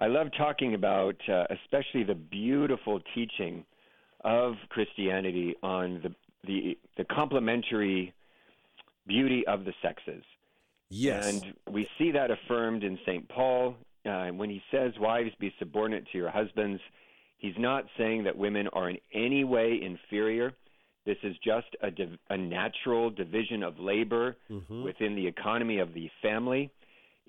I 0.00 0.06
love 0.06 0.28
talking 0.36 0.74
about, 0.74 1.16
uh, 1.28 1.44
especially 1.50 2.04
the 2.04 2.14
beautiful 2.14 3.00
teaching 3.14 3.64
of 4.24 4.54
Christianity 4.70 5.54
on 5.62 6.00
the 6.02 6.14
the 6.46 6.78
the 6.96 7.04
complementary 7.04 8.12
beauty 9.06 9.46
of 9.46 9.64
the 9.64 9.72
sexes. 9.82 10.24
Yes. 10.88 11.26
And 11.44 11.54
we 11.72 11.86
see 11.98 12.10
that 12.12 12.30
affirmed 12.30 12.82
in 12.82 12.98
St. 13.06 13.28
Paul 13.28 13.76
uh, 14.06 14.28
when 14.28 14.50
he 14.50 14.60
says, 14.70 14.92
Wives, 14.98 15.30
be 15.38 15.52
subordinate 15.58 16.06
to 16.12 16.18
your 16.18 16.30
husbands. 16.30 16.80
He's 17.38 17.54
not 17.58 17.84
saying 17.96 18.24
that 18.24 18.36
women 18.36 18.68
are 18.72 18.90
in 18.90 18.98
any 19.14 19.44
way 19.44 19.80
inferior. 19.82 20.52
This 21.06 21.16
is 21.22 21.34
just 21.44 21.68
a, 21.82 21.90
div- 21.90 22.18
a 22.28 22.36
natural 22.36 23.08
division 23.10 23.62
of 23.62 23.78
labor 23.78 24.36
Mhm. 24.50 24.82
within 24.84 25.14
the 25.14 25.26
economy 25.26 25.78
of 25.78 25.94
the 25.94 26.10
family. 26.22 26.70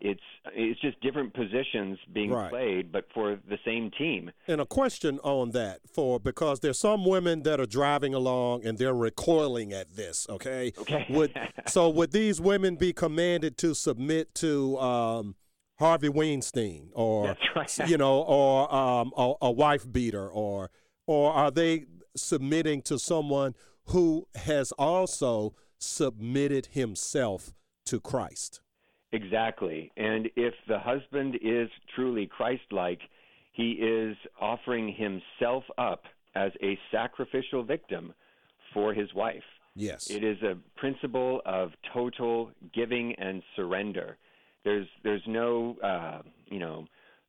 It's 0.01 0.21
it's 0.53 0.81
just 0.81 0.99
different 1.01 1.33
positions 1.33 1.99
being 2.11 2.31
Right. 2.31 2.49
played, 2.49 2.91
but 2.91 3.05
for 3.13 3.39
the 3.47 3.59
same 3.63 3.91
team. 3.91 4.31
And 4.47 4.59
a 4.59 4.65
question 4.65 5.19
on 5.19 5.51
that 5.51 5.81
for 5.87 6.19
because 6.19 6.59
there's 6.59 6.79
some 6.79 7.05
women 7.05 7.43
that 7.43 7.59
are 7.59 7.67
driving 7.67 8.13
along 8.15 8.65
and 8.65 8.77
they're 8.77 8.95
recoiling 8.95 9.71
at 9.73 9.95
this. 9.95 10.27
Okay. 10.27 10.73
Okay. 10.79 11.05
Would 11.09 11.33
so 11.67 11.89
would 11.89 12.11
these 12.11 12.41
women 12.41 12.75
be 12.75 12.93
commanded 12.93 13.57
to 13.59 13.75
submit 13.75 14.33
to 14.35 14.77
um, 14.79 15.35
Harvey 15.79 16.09
Weinstein 16.09 16.89
or 16.93 17.35
right. 17.55 17.79
you 17.87 17.97
know 17.97 18.21
or 18.21 18.73
um, 18.73 19.11
a, 19.15 19.33
a 19.43 19.51
wife 19.51 19.91
beater 19.91 20.27
or 20.27 20.71
or 21.05 21.31
are 21.31 21.51
they 21.51 21.85
submitting 22.15 22.81
to 22.83 22.97
someone 22.97 23.53
who 23.85 24.27
has 24.35 24.71
also 24.73 25.53
submitted 25.77 26.67
himself 26.67 27.53
to 27.85 27.99
Christ? 27.99 28.61
Exactly. 29.13 29.91
And 29.97 30.29
if 30.35 30.53
the 30.67 30.79
husband 30.79 31.37
is 31.41 31.69
truly 31.95 32.27
Christ 32.27 32.63
like, 32.71 32.99
he 33.53 33.71
is 33.71 34.15
offering 34.39 34.93
himself 34.93 35.63
up 35.77 36.03
as 36.35 36.51
a 36.63 36.77
sacrificial 36.91 37.63
victim 37.63 38.13
for 38.73 38.93
his 38.93 39.13
wife. 39.13 39.43
Yes. 39.75 40.09
It 40.09 40.23
is 40.23 40.41
a 40.41 40.57
principle 40.77 41.41
of 41.45 41.71
total 41.93 42.51
giving 42.73 43.13
and 43.15 43.41
surrender. 43.55 44.17
There's 44.63 44.87
there's 45.03 45.23
no 45.27 45.75
uh, 45.83 46.21
you 46.47 46.59
know 46.59 46.85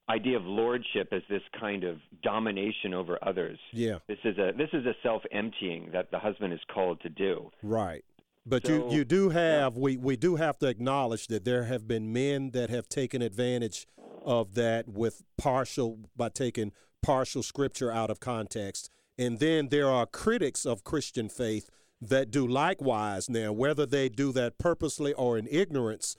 idea 0.09 0.37
of 0.37 0.45
lordship 0.45 1.09
as 1.13 1.23
this 1.31 1.43
kind 1.59 1.85
of 1.85 1.99
domination 2.23 2.93
over 2.93 3.19
others. 3.23 3.59
yeah. 3.73 3.99
This 4.09 4.19
is 4.25 4.37
a 4.39 4.53
this 4.57 4.69
is 4.73 4.85
a 4.87 4.95
self 5.03 5.23
emptying 5.31 5.91
that 5.93 6.11
the 6.11 6.19
husband 6.19 6.53
is 6.53 6.61
called 6.73 7.01
to 7.03 7.09
do. 7.09 7.51
Right. 7.63 8.05
But 8.45 8.67
So- 8.67 8.91
you, 8.91 8.99
you 8.99 9.05
do 9.05 9.29
have 9.31 9.77
we, 9.77 9.97
we 9.97 10.17
do 10.17 10.37
have 10.37 10.59
to 10.59 10.67
acknowledge 10.67 11.29
that 11.29 11.45
there 11.45 11.65
have 11.65 11.87
been 11.87 12.13
men 12.13 12.51
that 12.51 12.71
have 12.71 12.89
taken 12.89 13.23
advantage 13.23 13.87
of 14.25 14.55
that 14.55 14.89
with 14.89 15.23
partial 15.37 15.99
by 16.17 16.29
taking 16.29 16.73
partial 17.03 17.43
scripture 17.43 17.91
out 17.91 18.11
of 18.11 18.21
context. 18.21 18.91
And 19.19 19.39
then 19.39 19.69
there 19.69 19.89
are 19.89 20.07
critics 20.07 20.65
of 20.65 20.85
Christian 20.85 21.29
faith 21.29 21.69
that 22.01 22.31
do 22.31 22.47
likewise. 22.47 23.29
Now, 23.29 23.53
whether 23.53 23.87
they 23.87 24.09
do 24.09 24.33
that 24.33 24.59
purposely 24.59 25.13
or 25.13 25.39
in 25.39 25.47
ignorance, 25.51 26.17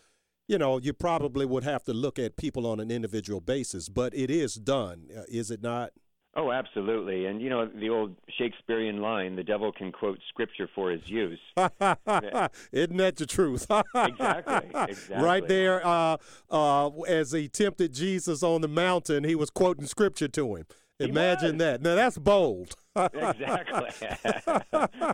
you 0.48 0.58
know, 0.58 0.78
you 0.78 0.94
probably 0.94 1.46
would 1.46 1.64
have 1.64 1.84
to 1.84 1.94
look 1.94 2.20
at 2.20 2.36
people 2.38 2.68
on 2.68 2.80
an 2.80 2.92
individual 2.92 3.42
basis, 3.42 3.90
but 3.90 4.14
it 4.14 4.30
is 4.30 4.56
done, 4.56 5.08
uh, 5.16 5.24
is 5.28 5.52
it 5.52 5.62
not? 5.62 5.92
Oh, 6.36 6.52
absolutely. 6.52 7.28
And 7.28 7.42
you 7.42 7.50
know 7.50 7.68
the 7.68 7.90
old 7.90 8.16
Shakespearean 8.38 9.02
line, 9.02 9.36
the 9.36 9.44
devil 9.44 9.72
can 9.72 9.92
quote 9.92 10.20
scripture 10.30 10.68
for 10.74 10.90
his 10.90 11.02
use. 11.06 11.40
Isn't 11.58 12.98
that 12.98 13.16
the 13.18 13.26
truth? 13.28 13.68
Exactly, 13.96 14.70
exactly. 14.90 15.16
Right 15.24 15.48
there, 15.48 15.86
uh, 15.86 16.18
uh, 16.50 16.90
as 17.02 17.32
he 17.34 17.48
tempted 17.48 17.94
Jesus 17.94 18.42
on 18.42 18.62
the 18.62 18.68
mountain, 18.68 19.24
he 19.24 19.36
was 19.36 19.50
quoting 19.52 19.86
scripture 19.86 20.28
to 20.30 20.56
him. 20.56 20.66
He 21.00 21.06
Imagine 21.06 21.58
was. 21.58 21.66
that. 21.66 21.82
Now 21.82 21.96
that's 21.96 22.18
bold. 22.18 22.76
exactly. 22.96 23.90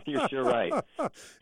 You're 0.06 0.28
sure 0.28 0.44
right. 0.44 0.72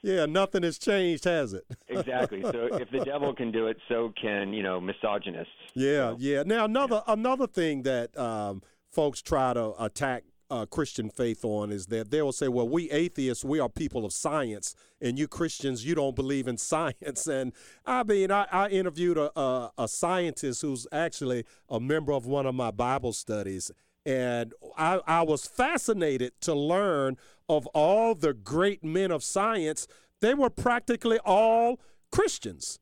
yeah, 0.03 0.27
nothing 0.27 0.63
has 0.63 0.79
changed, 0.79 1.25
has 1.25 1.53
it? 1.53 1.65
Exactly. 1.89 2.43
So 2.43 2.69
if 2.73 2.91
the 2.91 3.05
devil 3.05 3.35
can 3.35 3.51
do 3.51 3.67
it, 3.67 3.77
so 3.89 4.13
can, 4.21 4.53
you 4.53 4.63
know, 4.63 4.81
misogynists. 4.81 5.53
Yeah, 5.75 6.11
So- 6.13 6.17
yeah. 6.21 6.43
Now 6.47 6.65
another 6.65 7.03
another 7.07 7.47
thing 7.47 7.83
that 7.83 8.17
um, 8.19 8.63
folks 8.99 9.23
try 9.23 9.55
to 9.55 9.73
attack 9.81 10.25
uh, 10.51 10.67
Christian 10.67 11.09
faith 11.09 11.45
on 11.45 11.71
is 11.71 11.87
that 11.87 12.11
they 12.11 12.21
will 12.21 12.33
say, 12.33 12.49
"Well, 12.49 12.69
we 12.69 12.91
atheists, 12.91 13.45
we 13.45 13.61
are 13.61 13.69
people 13.69 14.05
of 14.05 14.13
science, 14.13 14.75
and 15.01 15.17
you 15.17 15.29
Christians, 15.29 15.87
you 15.87 15.95
don't 15.95 16.17
believe 16.17 16.49
in 16.49 16.57
science." 16.73 17.29
And 17.29 17.53
I 17.87 18.03
mean, 18.03 18.33
I, 18.33 18.49
I 18.51 18.69
interviewed 18.71 19.17
a, 19.17 19.31
a 19.39 19.71
a 19.79 19.87
scientist 19.87 20.63
who's 20.63 20.85
actually 20.91 21.45
a 21.69 21.79
member 21.79 22.11
of 22.11 22.27
one 22.27 22.45
of 22.45 22.57
my 22.57 22.73
Bible 22.73 23.13
studies, 23.13 23.71
and 24.05 24.53
I, 24.77 24.99
I 25.07 25.23
was 25.23 25.47
fascinated 25.47 26.33
to 26.41 26.55
learn 26.55 27.19
of 27.49 27.69
all 27.69 28.17
the 28.17 28.35
great 28.35 28.83
men 28.83 29.13
of 29.13 29.23
science. 29.23 29.87
They 30.21 30.35
were 30.35 30.51
practically 30.51 31.21
all 31.25 31.79
Christians. 32.11 32.81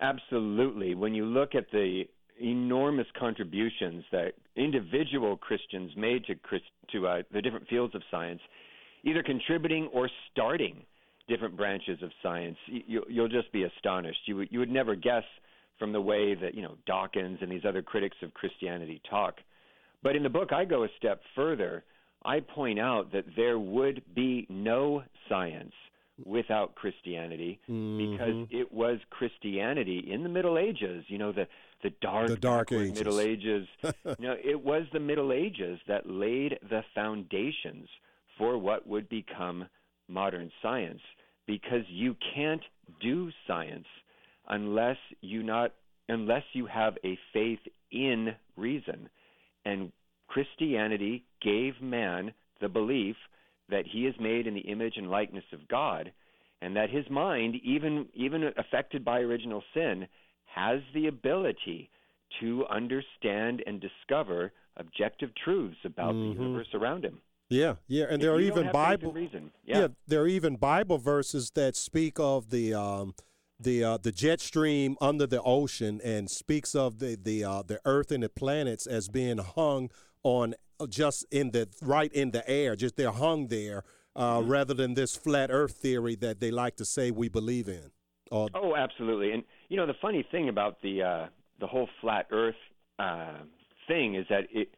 Absolutely. 0.00 0.96
When 0.96 1.14
you 1.14 1.24
look 1.24 1.54
at 1.54 1.70
the 1.70 2.08
enormous 2.42 3.06
contributions 3.18 4.04
that 4.12 4.32
individual 4.56 5.36
Christians 5.36 5.92
made 5.96 6.24
to 6.26 6.34
Chris, 6.34 6.62
to 6.92 7.06
uh, 7.06 7.22
the 7.32 7.40
different 7.40 7.68
fields 7.68 7.94
of 7.94 8.02
science, 8.10 8.40
either 9.04 9.22
contributing 9.22 9.88
or 9.92 10.10
starting 10.30 10.82
different 11.28 11.56
branches 11.56 12.02
of 12.02 12.10
science, 12.22 12.56
you, 12.66 13.04
you'll 13.08 13.28
just 13.28 13.52
be 13.52 13.62
astonished. 13.64 14.18
You 14.26 14.36
would, 14.36 14.48
you 14.50 14.58
would 14.58 14.70
never 14.70 14.94
guess 14.96 15.24
from 15.78 15.92
the 15.92 16.00
way 16.00 16.34
that 16.34 16.54
you 16.54 16.62
know 16.62 16.76
Dawkins 16.86 17.38
and 17.40 17.50
these 17.50 17.64
other 17.66 17.82
critics 17.82 18.16
of 18.22 18.34
Christianity 18.34 19.00
talk. 19.08 19.36
But 20.02 20.16
in 20.16 20.22
the 20.22 20.28
book, 20.28 20.52
I 20.52 20.64
go 20.64 20.84
a 20.84 20.88
step 20.98 21.20
further. 21.34 21.84
I 22.24 22.40
point 22.40 22.78
out 22.78 23.12
that 23.12 23.24
there 23.36 23.58
would 23.58 24.02
be 24.14 24.46
no 24.48 25.02
science 25.28 25.72
without 26.24 26.74
Christianity 26.74 27.58
because 27.66 28.34
Mm-hmm. 28.34 28.56
it 28.56 28.72
was 28.72 28.98
Christianity 29.10 30.08
in 30.12 30.22
the 30.22 30.28
Middle 30.28 30.58
Ages, 30.58 31.04
you 31.08 31.18
know, 31.18 31.32
the 31.32 31.46
the 31.82 31.90
dark, 32.00 32.28
The 32.28 32.36
Dark 32.36 32.72
Ages. 32.72 32.98
Middle 32.98 33.20
Ages. 33.20 33.66
you 33.82 34.26
know, 34.26 34.36
it 34.42 34.62
was 34.62 34.84
the 34.92 35.00
Middle 35.00 35.32
Ages 35.32 35.78
that 35.88 36.08
laid 36.08 36.58
the 36.68 36.82
foundations 36.94 37.88
for 38.38 38.56
what 38.58 38.86
would 38.86 39.08
become 39.08 39.66
modern 40.08 40.50
science 40.62 41.00
because 41.46 41.84
you 41.88 42.16
can't 42.34 42.62
do 43.00 43.30
science 43.46 43.86
unless 44.48 44.96
you 45.20 45.42
not 45.42 45.72
unless 46.08 46.42
you 46.52 46.66
have 46.66 46.98
a 47.04 47.18
faith 47.32 47.60
in 47.90 48.34
reason. 48.56 49.08
And 49.64 49.92
Christianity 50.28 51.24
gave 51.40 51.80
man 51.80 52.32
the 52.60 52.68
belief 52.68 53.16
that 53.68 53.84
he 53.90 54.06
is 54.06 54.14
made 54.20 54.46
in 54.46 54.54
the 54.54 54.60
image 54.60 54.94
and 54.96 55.10
likeness 55.10 55.44
of 55.52 55.68
God 55.68 56.12
and 56.60 56.76
that 56.76 56.90
his 56.90 57.08
mind 57.10 57.56
even 57.62 58.06
even 58.14 58.50
affected 58.56 59.04
by 59.04 59.20
original 59.20 59.62
sin 59.74 60.06
has 60.54 60.80
the 60.94 61.06
ability 61.06 61.90
to 62.40 62.64
understand 62.70 63.62
and 63.66 63.80
discover 63.80 64.52
objective 64.76 65.30
truths 65.34 65.78
about 65.84 66.14
Mhm. 66.14 66.34
the 66.34 66.40
universe 66.42 66.68
around 66.74 67.04
him. 67.04 67.20
Yeah, 67.50 67.76
yeah, 67.86 68.04
and 68.04 68.14
If 68.14 68.20
there 68.22 68.32
are 68.32 68.40
even 68.40 68.64
have 68.64 68.72
faith 68.72 68.92
in 68.94 68.98
Bible. 69.00 69.12
reason. 69.12 69.52
Yeah. 69.64 69.78
Yeah. 69.80 69.88
there 70.06 70.22
are 70.22 70.26
even 70.28 70.56
Bible 70.56 70.96
verses 70.98 71.50
that 71.50 71.76
speak 71.76 72.18
of 72.18 72.50
the 72.50 72.72
um, 72.74 73.14
the 73.60 73.84
uh, 73.84 73.96
the 73.98 74.10
jet 74.12 74.40
stream 74.40 74.96
under 75.00 75.26
the 75.26 75.40
ocean 75.42 76.00
and 76.02 76.30
speaks 76.30 76.74
of 76.74 76.98
the 76.98 77.16
the 77.16 77.44
uh, 77.44 77.62
the 77.62 77.80
Earth 77.84 78.10
and 78.10 78.22
the 78.22 78.28
planets 78.30 78.86
as 78.86 79.08
being 79.08 79.38
hung 79.38 79.90
on 80.22 80.54
uh, 80.80 80.86
just 80.86 81.26
in 81.30 81.50
the 81.50 81.68
right 81.82 82.12
in 82.14 82.30
the 82.30 82.48
air, 82.48 82.74
just 82.76 82.96
they're 82.96 83.10
hung 83.12 83.48
there, 83.48 83.84
uh, 84.16 84.38
Mm-hmm. 84.40 84.50
rather 84.50 84.74
than 84.74 84.94
this 84.94 85.14
flat 85.16 85.50
Earth 85.50 85.76
theory 85.76 86.14
that 86.16 86.40
they 86.40 86.50
like 86.50 86.76
to 86.76 86.84
say 86.86 87.10
we 87.10 87.28
believe 87.28 87.68
in. 87.68 87.92
Or 88.30 88.48
Oh, 88.54 88.74
absolutely. 88.74 89.30
And 89.32 89.44
you 89.72 89.78
know, 89.78 89.86
the 89.86 89.94
funny 90.02 90.22
thing 90.30 90.50
about 90.50 90.82
the 90.82 91.02
uh, 91.02 91.26
the 91.58 91.66
whole 91.66 91.88
flat 92.02 92.26
Earth 92.30 92.54
uh, 92.98 93.38
thing 93.88 94.16
is 94.16 94.26
that 94.28 94.42
it 94.52 94.68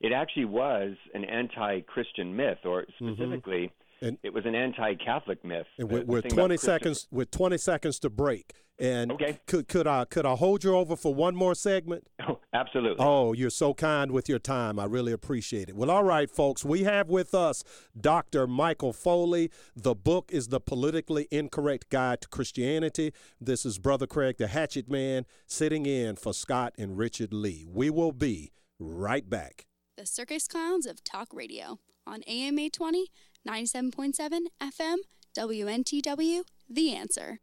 it 0.00 0.12
actually 0.12 0.44
was 0.44 0.92
an 1.12 1.24
anti-Christian 1.24 2.36
myth, 2.36 2.58
or 2.64 2.84
specifically, 2.96 3.72
And, 4.00 4.16
it 4.22 4.32
was 4.32 4.46
an 4.46 4.54
anti-Catholic 4.54 5.44
myth. 5.44 5.66
And 5.76 5.90
with, 5.90 6.06
with 6.06 6.28
20 6.28 6.56
seconds, 6.56 7.08
with 7.10 7.32
20 7.32 7.58
seconds 7.58 7.98
to 8.00 8.10
break, 8.10 8.52
and 8.78 9.12
okay. 9.12 9.38
could 9.46 9.68
could 9.68 9.86
I 9.86 10.04
could 10.04 10.26
I 10.26 10.34
hold 10.34 10.64
you 10.64 10.74
over 10.74 10.96
for 10.96 11.14
one 11.14 11.34
more 11.34 11.54
segment? 11.54 12.06
Oh, 12.26 12.40
absolutely. 12.54 13.04
Oh, 13.04 13.34
you're 13.34 13.50
so 13.50 13.74
kind 13.74 14.10
with 14.10 14.30
your 14.30 14.38
time. 14.38 14.78
I 14.78 14.86
really 14.86 15.12
appreciate 15.12 15.68
it. 15.68 15.76
Well, 15.76 15.90
all 15.90 16.04
right, 16.04 16.30
folks, 16.30 16.64
we 16.64 16.84
have 16.84 17.10
with 17.10 17.34
us 17.34 17.62
Dr. 18.00 18.46
Michael 18.46 18.94
Foley. 18.94 19.50
The 19.76 19.94
book 19.94 20.30
is 20.32 20.48
The 20.48 20.58
Politically 20.58 21.28
Incorrect 21.30 21.90
Guide 21.90 22.22
to 22.22 22.28
Christianity. 22.28 23.12
This 23.38 23.66
is 23.66 23.78
Brother 23.78 24.06
Craig, 24.06 24.38
the 24.38 24.46
Hatchet 24.46 24.90
Man, 24.90 25.26
sitting 25.46 25.84
in 25.84 26.16
for 26.16 26.32
Scott 26.32 26.72
and 26.78 26.96
Richard 26.96 27.34
Lee. 27.34 27.66
We 27.68 27.90
will 27.90 28.12
be 28.12 28.52
right 28.78 29.28
back. 29.28 29.66
The 29.98 30.06
Circus 30.06 30.48
Clowns 30.48 30.86
of 30.86 31.04
Talk 31.04 31.28
Radio 31.34 31.78
on 32.06 32.22
AM 32.26 32.58
820, 32.58 33.10
97.7 33.46 34.46
FM, 34.62 34.96
WNTW, 35.36 36.42
The 36.70 36.94
Answer. 36.96 37.40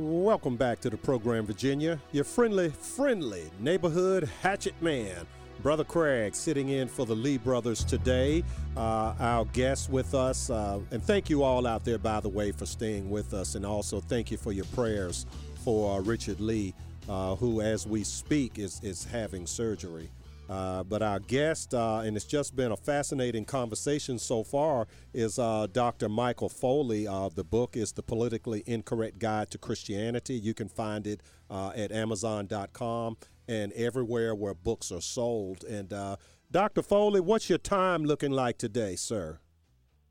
Welcome 0.00 0.56
back 0.56 0.80
to 0.80 0.88
the 0.88 0.96
program, 0.96 1.44
Virginia. 1.44 2.00
Your 2.12 2.24
friendly, 2.24 2.70
friendly 2.70 3.50
neighborhood 3.60 4.30
hatchet 4.40 4.72
man, 4.80 5.26
Brother 5.62 5.84
Craig, 5.84 6.34
sitting 6.34 6.70
in 6.70 6.88
for 6.88 7.04
the 7.04 7.14
Lee 7.14 7.36
brothers 7.36 7.84
today. 7.84 8.42
Uh, 8.78 9.12
our 9.20 9.44
guest 9.44 9.90
with 9.90 10.14
us, 10.14 10.48
uh, 10.48 10.80
and 10.90 11.02
thank 11.02 11.28
you 11.28 11.42
all 11.42 11.66
out 11.66 11.84
there, 11.84 11.98
by 11.98 12.18
the 12.18 12.30
way, 12.30 12.50
for 12.50 12.64
staying 12.64 13.10
with 13.10 13.34
us, 13.34 13.56
and 13.56 13.66
also 13.66 14.00
thank 14.00 14.30
you 14.30 14.38
for 14.38 14.52
your 14.52 14.64
prayers 14.74 15.26
for 15.56 15.98
uh, 15.98 16.00
Richard 16.00 16.40
Lee, 16.40 16.72
uh, 17.06 17.34
who, 17.34 17.60
as 17.60 17.86
we 17.86 18.02
speak, 18.02 18.58
is 18.58 18.80
is 18.82 19.04
having 19.04 19.46
surgery. 19.46 20.08
Uh, 20.50 20.82
but 20.82 21.00
our 21.00 21.20
guest, 21.20 21.72
uh, 21.74 22.02
and 22.04 22.16
it's 22.16 22.26
just 22.26 22.56
been 22.56 22.72
a 22.72 22.76
fascinating 22.76 23.44
conversation 23.44 24.18
so 24.18 24.42
far, 24.42 24.88
is 25.14 25.38
uh, 25.38 25.68
Dr. 25.72 26.08
Michael 26.08 26.48
Foley. 26.48 27.06
Uh, 27.06 27.28
the 27.32 27.44
book 27.44 27.76
is 27.76 27.92
The 27.92 28.02
Politically 28.02 28.64
Incorrect 28.66 29.20
Guide 29.20 29.48
to 29.52 29.58
Christianity. 29.58 30.34
You 30.34 30.52
can 30.52 30.68
find 30.68 31.06
it 31.06 31.22
uh, 31.48 31.70
at 31.76 31.92
Amazon.com 31.92 33.16
and 33.46 33.72
everywhere 33.74 34.34
where 34.34 34.52
books 34.52 34.90
are 34.90 35.00
sold. 35.00 35.62
And 35.62 35.92
uh, 35.92 36.16
Dr. 36.50 36.82
Foley, 36.82 37.20
what's 37.20 37.48
your 37.48 37.58
time 37.58 38.04
looking 38.04 38.32
like 38.32 38.58
today, 38.58 38.96
sir? 38.96 39.38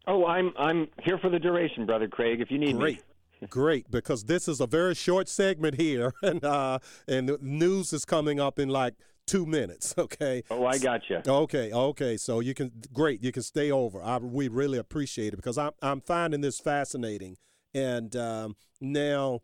Oh, 0.08 0.26
I'm 0.26 0.54
I'm 0.58 0.88
here 1.04 1.18
for 1.18 1.30
the 1.30 1.38
duration, 1.38 1.86
brother 1.86 2.08
Craig. 2.08 2.40
If 2.40 2.50
you 2.50 2.58
need 2.58 2.78
Great. 2.78 2.98
me. 3.42 3.48
Great, 3.50 3.90
because 3.90 4.26
this 4.26 4.50
is 4.50 4.60
a 4.60 4.68
very 4.68 4.94
short 4.96 5.30
segment 5.30 5.76
here, 5.76 6.14
and 6.24 6.44
uh, 6.44 6.80
and 7.08 7.30
the 7.30 7.38
news 7.42 7.94
is 7.94 8.06
coming 8.06 8.40
up 8.40 8.58
in 8.58 8.70
like 8.70 8.96
two 9.30 9.46
minutes. 9.46 9.94
Okay. 10.00 10.44
Oh, 10.50 10.66
I 10.66 10.78
got 10.78 11.02
you. 11.10 11.22
Okay. 11.28 11.72
Okay. 11.72 12.18
So 12.18 12.40
you 12.40 12.54
can 12.54 12.72
great. 12.94 13.22
You 13.22 13.32
can 13.32 13.44
stay 13.44 13.70
over. 13.70 14.02
I, 14.02 14.18
we 14.18 14.48
really 14.48 14.78
appreciate 14.78 15.34
it 15.34 15.36
because 15.36 15.58
I'm 15.58 15.72
I'm 15.82 16.02
finding 16.02 16.42
this 16.42 16.60
fascinating. 16.60 17.38
And 17.74 18.16
um, 18.16 18.56
now 18.82 19.42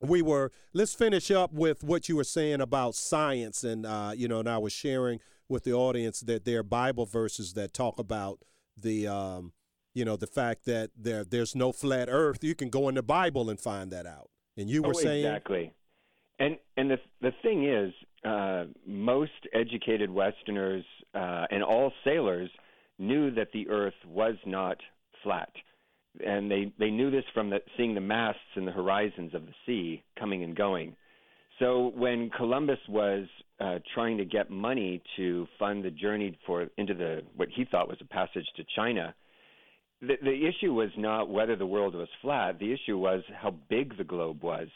we 0.00 0.22
were. 0.22 0.50
Let's 0.74 0.92
finish 0.92 1.30
up 1.30 1.52
with 1.52 1.82
what 1.82 2.08
you 2.08 2.16
were 2.16 2.24
saying 2.24 2.60
about 2.60 2.94
science, 2.94 3.64
and 3.64 3.86
uh, 3.86 4.12
you 4.14 4.28
know, 4.28 4.40
and 4.40 4.48
I 4.48 4.58
was 4.58 4.72
sharing 4.72 5.20
with 5.48 5.64
the 5.64 5.72
audience 5.72 6.20
that 6.20 6.44
there 6.44 6.60
are 6.60 6.64
Bible 6.64 7.06
verses 7.06 7.54
that 7.54 7.72
talk 7.72 7.98
about 7.98 8.40
the. 8.76 9.08
Um, 9.08 9.52
you 9.94 10.04
know 10.04 10.16
the 10.16 10.26
fact 10.26 10.66
that 10.66 10.90
there 10.94 11.24
there's 11.24 11.54
no 11.56 11.72
flat 11.72 12.08
earth 12.10 12.44
you 12.44 12.54
can 12.54 12.68
go 12.68 12.90
in 12.90 12.96
the 12.96 13.02
bible 13.02 13.48
and 13.48 13.58
find 13.58 13.90
that 13.90 14.04
out 14.04 14.28
and 14.58 14.68
you 14.68 14.82
were 14.82 14.90
oh, 14.90 15.00
saying 15.00 15.24
exactly 15.24 15.72
and 16.38 16.58
and 16.76 16.90
the 16.90 16.98
the 17.22 17.32
thing 17.42 17.66
is 17.66 17.94
uh, 18.26 18.64
most 18.86 19.30
educated 19.54 20.10
Westerners 20.10 20.84
uh, 21.14 21.46
and 21.50 21.62
all 21.62 21.92
sailors 22.04 22.50
knew 22.98 23.30
that 23.30 23.48
the 23.52 23.68
Earth 23.68 23.94
was 24.06 24.34
not 24.44 24.78
flat, 25.22 25.50
and 26.24 26.50
they 26.50 26.72
they 26.78 26.90
knew 26.90 27.10
this 27.10 27.24
from 27.32 27.50
the, 27.50 27.60
seeing 27.76 27.94
the 27.94 28.00
masts 28.00 28.40
and 28.56 28.66
the 28.66 28.72
horizons 28.72 29.34
of 29.34 29.46
the 29.46 29.52
sea 29.64 30.02
coming 30.18 30.42
and 30.42 30.56
going. 30.56 30.96
So 31.60 31.92
when 31.94 32.30
Columbus 32.30 32.80
was 32.88 33.26
uh, 33.60 33.78
trying 33.94 34.18
to 34.18 34.24
get 34.24 34.50
money 34.50 35.02
to 35.16 35.46
fund 35.58 35.84
the 35.84 35.90
journey 35.90 36.36
for 36.46 36.66
into 36.76 36.94
the 36.94 37.22
what 37.36 37.48
he 37.54 37.64
thought 37.64 37.88
was 37.88 37.98
a 38.00 38.06
passage 38.06 38.46
to 38.56 38.64
China, 38.74 39.14
the, 40.00 40.16
the 40.22 40.46
issue 40.46 40.74
was 40.74 40.90
not 40.96 41.30
whether 41.30 41.54
the 41.54 41.66
world 41.66 41.94
was 41.94 42.08
flat. 42.20 42.58
The 42.58 42.72
issue 42.72 42.98
was 42.98 43.22
how 43.40 43.54
big 43.68 43.96
the 43.96 44.04
globe 44.04 44.42
was 44.42 44.68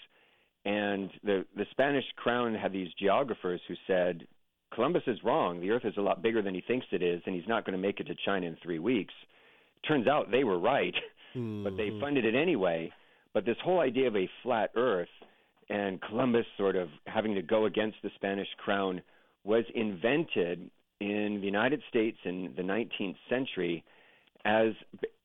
and 0.64 1.10
the 1.24 1.44
the 1.56 1.66
Spanish 1.70 2.04
crown 2.16 2.54
had 2.54 2.72
these 2.72 2.88
geographers 2.98 3.60
who 3.68 3.74
said 3.86 4.26
Columbus 4.74 5.02
is 5.06 5.18
wrong. 5.24 5.60
The 5.60 5.70
Earth 5.70 5.84
is 5.84 5.96
a 5.96 6.02
lot 6.02 6.22
bigger 6.22 6.42
than 6.42 6.54
he 6.54 6.60
thinks 6.60 6.86
it 6.92 7.02
is, 7.02 7.22
and 7.26 7.34
he's 7.34 7.48
not 7.48 7.64
going 7.64 7.76
to 7.76 7.82
make 7.82 8.00
it 8.00 8.06
to 8.06 8.14
China 8.24 8.46
in 8.46 8.56
three 8.62 8.78
weeks. 8.78 9.14
Turns 9.86 10.06
out 10.06 10.30
they 10.30 10.44
were 10.44 10.58
right, 10.58 10.94
mm-hmm. 11.34 11.64
but 11.64 11.76
they 11.76 11.88
mm-hmm. 11.88 12.00
funded 12.00 12.24
it 12.24 12.34
anyway. 12.34 12.92
But 13.32 13.44
this 13.46 13.56
whole 13.64 13.80
idea 13.80 14.08
of 14.08 14.16
a 14.16 14.28
flat 14.42 14.70
Earth 14.76 15.08
and 15.68 16.00
Columbus 16.02 16.46
sort 16.58 16.76
of 16.76 16.88
having 17.06 17.34
to 17.34 17.42
go 17.42 17.66
against 17.66 17.98
the 18.02 18.10
Spanish 18.16 18.48
crown 18.58 19.00
was 19.44 19.64
invented 19.74 20.70
in 21.00 21.38
the 21.40 21.46
United 21.46 21.80
States 21.88 22.18
in 22.24 22.52
the 22.56 22.62
19th 22.62 23.16
century 23.28 23.82
as 24.44 24.72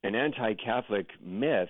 an 0.03 0.15
anti-Catholic 0.15 1.07
myth 1.23 1.69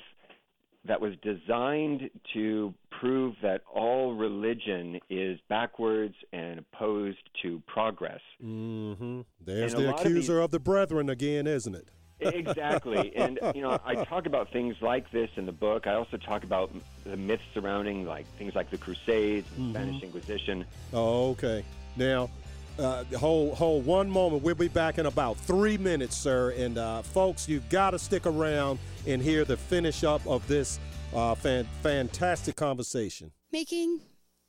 that 0.88 1.02
was 1.02 1.14
designed 1.22 2.10
to 2.34 2.74
prove 3.00 3.36
that 3.42 3.62
all 3.74 4.14
religion 4.14 5.00
is 5.10 5.40
backwards 5.50 6.16
and 6.32 6.60
opposed 6.60 7.18
to 7.42 7.62
progress. 7.68 8.22
Mm-hmm. 8.44 9.22
There's 9.44 9.74
and 9.74 9.84
the 9.84 9.96
accuser 9.96 10.40
of, 10.40 10.42
these, 10.42 10.46
of, 10.46 10.52
the 10.52 10.60
brethren 10.60 11.10
again, 11.10 11.48
isn't 11.48 11.76
it? 11.76 11.90
exactly. 12.20 13.14
And, 13.16 13.40
you 13.54 13.62
know, 13.62 13.78
I 13.84 14.04
talk 14.06 14.26
about 14.26 14.52
things 14.52 14.76
like 14.82 15.12
this 15.12 15.30
in 15.36 15.46
the 15.46 15.52
book. 15.52 15.86
I 15.86 15.96
also 15.96 16.18
talk 16.18 16.44
about 16.44 16.72
the 17.04 17.18
myths 17.18 17.44
surrounding, 17.54 18.06
like, 18.06 18.26
things 18.38 18.56
like 18.56 18.70
the 18.70 18.78
Crusades, 18.78 19.48
the 19.50 19.62
mm-hmm. 19.62 19.72
Spanish 19.72 20.04
Inquisition. 20.04 20.66
Oh, 20.94 21.32
okay. 21.32 21.66
Now, 21.98 22.30
uh, 22.80 23.04
hold, 23.18 23.56
hold 23.56 23.86
one 23.86 24.10
moment. 24.10 24.44
We'll 24.44 24.56
be 24.56 24.68
back 24.68 24.98
in 24.98 25.06
about 25.06 25.38
three 25.38 25.78
minutes, 25.78 26.16
sir. 26.16 26.52
And 26.52 26.78
uh, 26.78 27.02
folks, 27.02 27.48
you've 27.48 27.70
got 27.70 27.92
to 27.92 28.00
stick 28.00 28.26
around 28.26 28.80
and 29.08 29.22
hear 29.22 29.46
the 29.46 29.58
finish 29.58 30.04
up 30.04 30.26
of 30.28 30.46
this 30.48 30.80
uh, 31.14 31.36
fan- 31.36 31.68
fantastic 31.82 32.56
conversation. 32.56 33.32
Making 33.52 34.02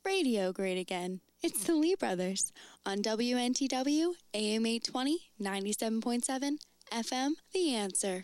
radio 0.05 0.51
great 0.51 0.77
again. 0.77 1.21
It's 1.43 1.63
the 1.65 1.75
Lee 1.75 1.95
Brothers 1.95 2.51
on 2.85 2.99
WNTW 3.03 4.13
AM 4.33 4.65
820 4.65 5.19
97.7 5.39 6.57
FM. 6.91 7.31
The 7.53 7.75
answer. 7.75 8.23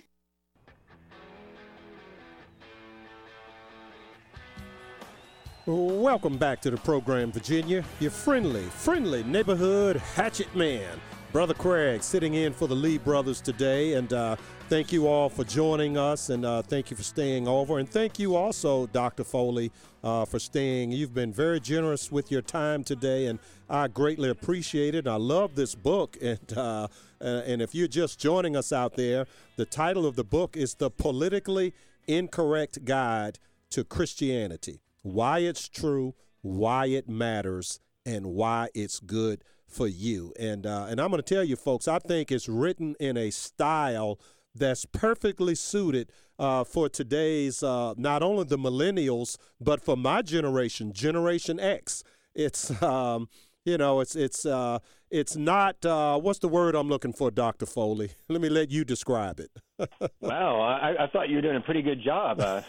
Welcome 5.66 6.38
back 6.38 6.60
to 6.64 6.72
the 6.72 6.76
program, 6.76 7.32
Virginia. 7.32 7.86
Your 8.02 8.12
friendly, 8.12 8.64
friendly 8.64 9.24
neighborhood 9.24 9.96
hatchet 9.96 10.54
man, 10.54 11.00
Brother 11.32 11.54
Craig, 11.54 12.04
sitting 12.04 12.34
in 12.34 12.52
for 12.52 12.68
the 12.68 12.76
Lee 12.76 12.98
brothers 12.98 13.40
today. 13.40 13.94
And 13.94 14.12
uh, 14.12 14.36
thank 14.68 14.92
you 14.92 15.08
all 15.08 15.30
for 15.30 15.46
joining 15.46 15.98
us, 15.98 16.30
and 16.30 16.44
uh, 16.44 16.64
thank 16.64 16.92
you 16.92 16.98
for 16.98 17.04
staying 17.04 17.48
over. 17.48 17.80
And 17.80 17.88
thank 17.88 18.20
you 18.20 18.36
also, 18.36 18.88
Dr. 18.88 19.24
Foley, 19.24 19.72
uh, 20.04 20.26
for 20.26 20.38
staying. 20.38 20.92
You've 20.92 21.14
been 21.14 21.32
very 21.32 21.62
generous 21.62 22.12
with 22.12 22.30
your 22.30 22.42
time 22.42 22.84
today, 22.84 23.28
and 23.28 23.40
I 23.70 23.88
greatly 23.88 24.28
appreciate 24.28 24.96
it. 24.96 25.08
I 25.08 25.16
love 25.16 25.56
this 25.56 25.76
book, 25.76 26.18
and 26.22 26.58
uh, 26.58 26.90
and 27.22 27.62
if 27.62 27.74
you're 27.74 27.88
just 27.88 28.20
joining 28.20 28.58
us 28.58 28.74
out 28.74 28.96
there, 28.96 29.28
the 29.56 29.66
title 29.66 30.06
of 30.06 30.18
the 30.18 30.26
book 30.26 30.58
is 30.58 30.76
"The 30.76 30.92
Politically 30.92 31.74
Incorrect 32.06 32.84
Guide 32.84 33.40
to 33.70 33.86
Christianity." 33.86 34.83
Why 35.04 35.40
it's 35.40 35.70
true, 35.70 36.16
why 36.42 36.88
it 36.88 37.08
matters, 37.08 37.80
and 38.06 38.28
why 38.28 38.70
it's 38.74 39.00
good 39.00 39.44
for 39.68 39.88
you. 39.88 40.34
And 40.40 40.66
uh, 40.66 40.88
and 40.90 41.00
I'm 41.00 41.10
going 41.10 41.22
to 41.22 41.36
tell 41.36 41.44
you, 41.44 41.56
folks, 41.56 41.88
I 41.88 42.00
think 42.00 42.32
it's 42.32 42.50
written 42.50 42.96
in 43.00 43.16
a 43.16 43.30
style 43.30 44.20
that's 44.56 44.86
perfectly 44.86 45.56
suited 45.56 46.12
uh, 46.40 46.64
for 46.64 46.90
today's 46.90 47.64
uh, 47.64 47.94
not 47.98 48.22
only 48.22 48.44
the 48.44 48.58
millennials 48.58 49.38
but 49.60 49.82
for 49.82 49.96
my 49.96 50.22
generation, 50.22 50.94
Generation 50.94 51.60
X. 51.60 52.04
It's 52.36 52.82
um, 52.82 53.30
you 53.66 53.78
know, 53.78 54.00
it's 54.02 54.16
it's 54.16 54.46
uh, 54.46 54.80
it's 55.10 55.36
not 55.36 55.86
uh, 55.86 56.20
what's 56.20 56.40
the 56.40 56.48
word 56.48 56.76
I'm 56.76 56.90
looking 56.90 57.14
for, 57.14 57.32
Doctor 57.32 57.66
Foley. 57.66 58.12
Let 58.30 58.42
me 58.42 58.50
let 58.50 58.72
you 58.72 58.84
describe 58.84 59.40
it. 59.40 59.52
wow, 60.22 60.62
I, 60.62 61.04
I, 61.04 61.08
thought 61.08 61.30
you 61.30 61.36
were 61.36 61.42
doing 61.42 61.56
a 61.56 61.62
pretty 61.62 61.82
good 61.82 62.02
job. 62.04 62.40
Uh, 62.40 62.62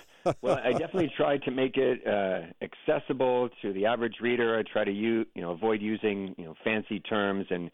well, 0.43 0.61
I 0.63 0.73
definitely 0.73 1.13
tried 1.17 1.43
to 1.43 1.51
make 1.51 1.77
it 1.77 2.07
uh, 2.07 2.43
accessible 2.63 3.49
to 3.63 3.73
the 3.73 3.87
average 3.87 4.17
reader. 4.21 4.59
I 4.59 4.63
try 4.63 4.85
to 4.85 4.93
you 4.93 5.27
you 5.35 5.43
know 5.43 5.53
avoid 5.53 5.81
using 5.83 6.35
you 6.39 6.45
know 6.45 6.55
fancy 6.65 7.01
terms 7.01 7.47
and 7.51 7.71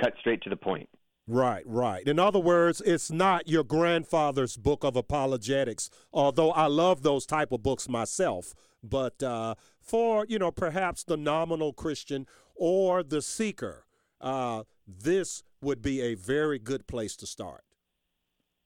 cut 0.00 0.14
straight 0.20 0.42
to 0.42 0.50
the 0.50 0.56
point. 0.56 0.88
Right, 1.28 1.62
right. 1.66 2.06
In 2.06 2.18
other 2.18 2.40
words, 2.40 2.82
it's 2.84 3.10
not 3.10 3.48
your 3.48 3.62
grandfather's 3.62 4.56
book 4.56 4.82
of 4.82 4.96
apologetics, 4.96 5.88
although 6.12 6.50
I 6.50 6.66
love 6.66 7.02
those 7.02 7.26
type 7.26 7.52
of 7.52 7.62
books 7.62 7.88
myself. 7.88 8.54
But 8.82 9.22
uh, 9.22 9.54
for 9.80 10.26
you 10.28 10.38
know 10.38 10.50
perhaps 10.50 11.04
the 11.04 11.16
nominal 11.16 11.72
Christian 11.72 12.26
or 12.54 13.02
the 13.02 13.22
seeker 13.22 13.86
uh, 14.22 14.62
this 14.86 15.42
would 15.60 15.82
be 15.82 16.00
a 16.00 16.14
very 16.14 16.58
good 16.58 16.86
place 16.86 17.16
to 17.16 17.26
start. 17.26 17.64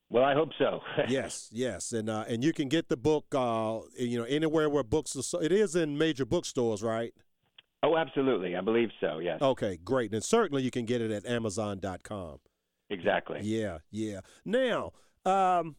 Well, 0.09 0.25
I 0.25 0.35
hope 0.35 0.51
so. 0.59 0.81
yes, 1.09 1.49
yes, 1.53 1.93
and 1.93 2.09
uh, 2.09 2.25
and 2.29 2.45
you 2.45 2.53
can 2.53 2.69
get 2.69 2.89
the 2.89 2.97
book, 2.97 3.27
uh, 3.35 3.81
you 3.99 4.19
know, 4.19 4.25
anywhere 4.25 4.69
where 4.69 4.85
books 4.85 5.17
are. 5.17 5.23
So, 5.23 5.43
it 5.43 5.51
is 5.51 5.75
in 5.75 5.99
major 5.99 6.25
bookstores, 6.25 6.83
right? 6.83 7.13
Oh, 7.83 7.97
absolutely. 7.97 8.57
I 8.57 8.61
believe 8.61 8.91
so. 9.01 9.19
Yes. 9.19 9.43
Okay, 9.43 9.79
great, 9.83 10.13
and 10.13 10.23
certainly 10.23 10.63
you 10.63 10.71
can 10.71 10.85
get 10.85 11.01
it 11.01 11.11
at 11.11 11.27
Amazon.com. 11.27 12.39
Exactly. 12.89 13.41
Yeah, 13.43 13.79
yeah. 13.91 14.21
Now, 14.45 14.93
um, 15.25 15.75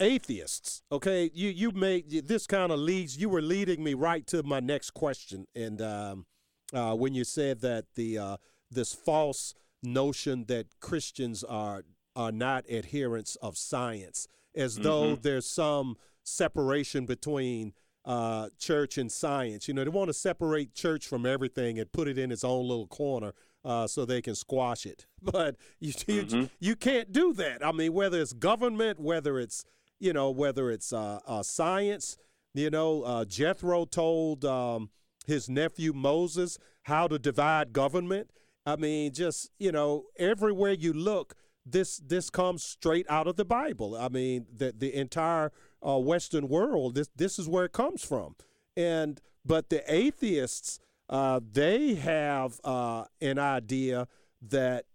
atheists. 0.00 0.82
Okay, 0.90 1.30
you 1.34 1.50
you 1.50 1.72
made 1.72 2.10
this 2.26 2.46
kind 2.46 2.72
of 2.72 2.78
leads. 2.78 3.18
You 3.18 3.28
were 3.28 3.42
leading 3.42 3.84
me 3.84 3.94
right 3.94 4.26
to 4.28 4.42
my 4.42 4.60
next 4.60 4.92
question, 4.92 5.46
and 5.54 5.82
um, 5.82 6.26
uh, 6.72 6.94
when 6.94 7.14
you 7.14 7.24
said 7.24 7.60
that 7.60 7.84
the 7.96 8.18
uh, 8.18 8.36
this 8.70 8.94
false 8.94 9.54
notion 9.82 10.46
that 10.48 10.66
Christians 10.80 11.44
are 11.44 11.84
are 12.16 12.32
not 12.32 12.68
adherents 12.68 13.36
of 13.36 13.56
science, 13.56 14.26
as 14.54 14.74
mm-hmm. 14.74 14.82
though 14.82 15.16
there's 15.16 15.46
some 15.46 15.96
separation 16.24 17.06
between 17.06 17.72
uh, 18.04 18.48
church 18.58 18.98
and 18.98 19.10
science. 19.12 19.68
You 19.68 19.74
know, 19.74 19.84
they 19.84 19.90
want 19.90 20.08
to 20.08 20.14
separate 20.14 20.74
church 20.74 21.06
from 21.06 21.26
everything 21.26 21.78
and 21.78 21.90
put 21.92 22.08
it 22.08 22.18
in 22.18 22.32
its 22.32 22.42
own 22.44 22.66
little 22.66 22.86
corner 22.86 23.32
uh, 23.64 23.86
so 23.86 24.04
they 24.04 24.22
can 24.22 24.34
squash 24.34 24.86
it. 24.86 25.06
But 25.22 25.56
you 25.80 25.92
mm-hmm. 25.92 26.36
you, 26.36 26.50
you 26.60 26.76
can't 26.76 27.10
do 27.10 27.32
that. 27.34 27.66
I 27.66 27.72
mean, 27.72 27.92
whether 27.92 28.20
it's 28.20 28.32
government, 28.32 29.00
whether 29.00 29.40
it's 29.40 29.64
you 29.98 30.12
know, 30.12 30.30
whether 30.30 30.70
it's 30.70 30.92
uh, 30.92 31.20
uh, 31.26 31.42
science. 31.42 32.16
You 32.54 32.70
know, 32.70 33.02
uh, 33.02 33.24
Jethro 33.24 33.84
told 33.84 34.44
um, 34.44 34.90
his 35.26 35.48
nephew 35.48 35.92
Moses 35.92 36.58
how 36.84 37.06
to 37.08 37.18
divide 37.18 37.72
government. 37.72 38.30
I 38.64 38.76
mean, 38.76 39.12
just 39.12 39.50
you 39.58 39.72
know, 39.72 40.04
everywhere 40.16 40.72
you 40.72 40.92
look, 40.92 41.34
this 41.66 41.96
this 41.98 42.30
comes 42.30 42.62
straight 42.62 43.06
out 43.10 43.26
of 43.26 43.36
the 43.36 43.44
Bible. 43.44 43.96
I 43.96 44.08
mean, 44.08 44.46
the 44.54 44.72
the 44.76 44.94
entire 44.94 45.52
uh, 45.86 45.98
Western 45.98 46.48
world, 46.48 46.94
this 46.94 47.08
this 47.16 47.38
is 47.38 47.48
where 47.48 47.64
it 47.64 47.72
comes 47.72 48.04
from. 48.04 48.36
And 48.76 49.20
but 49.44 49.68
the 49.68 49.82
atheists, 49.92 50.78
uh, 51.08 51.40
they 51.52 51.94
have 51.94 52.60
uh, 52.64 53.04
an 53.20 53.38
idea 53.38 54.06
that 54.42 54.86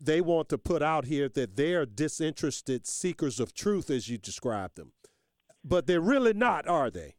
they 0.00 0.20
want 0.20 0.48
to 0.50 0.58
put 0.58 0.82
out 0.82 1.06
here 1.06 1.28
that 1.30 1.56
they're 1.56 1.86
disinterested 1.86 2.86
seekers 2.86 3.40
of 3.40 3.54
truth, 3.54 3.88
as 3.90 4.08
you 4.08 4.18
described 4.18 4.76
them. 4.76 4.92
But 5.64 5.86
they're 5.86 6.00
really 6.00 6.34
not, 6.34 6.68
are 6.68 6.90
they? 6.90 7.14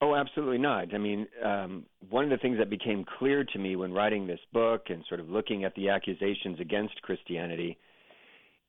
Oh, 0.00 0.16
absolutely 0.16 0.58
not. 0.58 0.92
I 0.92 0.98
mean, 0.98 1.28
um, 1.44 1.84
one 2.10 2.24
of 2.24 2.30
the 2.30 2.38
things 2.38 2.58
that 2.58 2.68
became 2.68 3.04
clear 3.18 3.44
to 3.44 3.58
me 3.58 3.76
when 3.76 3.92
writing 3.92 4.26
this 4.26 4.40
book 4.52 4.86
and 4.88 5.04
sort 5.08 5.20
of 5.20 5.30
looking 5.30 5.62
at 5.62 5.76
the 5.76 5.90
accusations 5.90 6.58
against 6.58 7.00
Christianity 7.02 7.78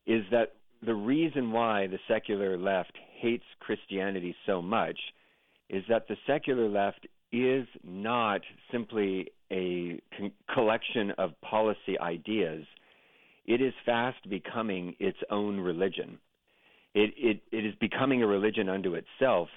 is 0.05 0.23
that 0.31 0.53
the 0.85 0.93
reason 0.93 1.51
why 1.51 1.87
the 1.87 1.99
secular 2.07 2.57
left 2.57 2.97
hates 3.19 3.45
Christianity 3.59 4.35
so 4.45 4.61
much 4.61 4.99
is 5.69 5.83
that 5.89 6.07
the 6.07 6.17
secular 6.27 6.67
left 6.67 7.07
is 7.31 7.65
not 7.83 8.41
simply 8.71 9.31
a 9.51 9.99
con- 10.17 10.31
collection 10.53 11.11
of 11.17 11.39
policy 11.41 11.97
ideas 11.99 12.65
it 13.45 13.61
is 13.61 13.73
fast 13.85 14.29
becoming 14.29 14.95
its 14.99 15.17
own 15.29 15.59
religion. 15.59 16.17
It, 16.93 17.13
it, 17.17 17.41
it 17.51 17.65
is 17.65 17.73
becoming 17.79 18.23
a 18.23 18.27
religion 18.27 18.69
unto 18.69 18.95
itself, 18.95 19.49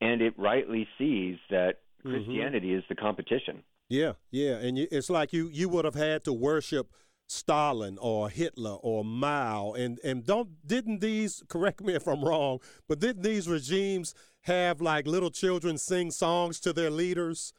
and 0.00 0.22
it 0.22 0.34
rightly 0.38 0.88
sees 0.96 1.36
that 1.50 1.76
mm-hmm. 2.04 2.10
Christianity 2.10 2.68
mm-hmm. 2.68 2.78
is 2.78 2.84
the 2.88 2.94
competition. 2.94 3.62
Yeah, 3.88 4.12
yeah, 4.30 4.56
and 4.56 4.78
it's 4.78 5.08
like 5.08 5.32
you 5.32 5.48
you 5.48 5.68
would 5.70 5.86
have 5.86 5.94
had 5.94 6.22
to 6.24 6.32
worship 6.32 6.90
Stalin 7.28 7.98
or 8.00 8.30
Hitler 8.30 8.76
or 8.82 9.04
Mao, 9.04 9.72
and 9.72 10.00
and 10.02 10.24
don't 10.24 10.66
didn't 10.66 11.00
these 11.00 11.42
correct 11.48 11.82
me 11.82 11.94
if 11.94 12.06
I'm 12.06 12.24
wrong, 12.24 12.58
but 12.88 12.98
didn't 12.98 13.22
these 13.22 13.48
regimes 13.48 14.14
have 14.42 14.80
like 14.80 15.06
little 15.06 15.30
children 15.30 15.78
sing 15.78 16.10
songs 16.10 16.58
to 16.60 16.72
their 16.72 16.90
leaders? 16.90 17.52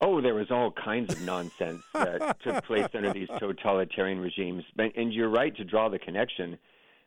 Oh, 0.00 0.22
there 0.22 0.34
was 0.34 0.50
all 0.50 0.72
kinds 0.72 1.12
of 1.12 1.20
nonsense 1.20 1.82
that 1.92 2.40
took 2.40 2.64
place 2.64 2.88
under 2.94 3.12
these 3.12 3.28
totalitarian 3.38 4.18
regimes. 4.18 4.64
And 4.78 5.12
you're 5.12 5.28
right 5.28 5.54
to 5.56 5.64
draw 5.64 5.90
the 5.90 5.98
connection 5.98 6.56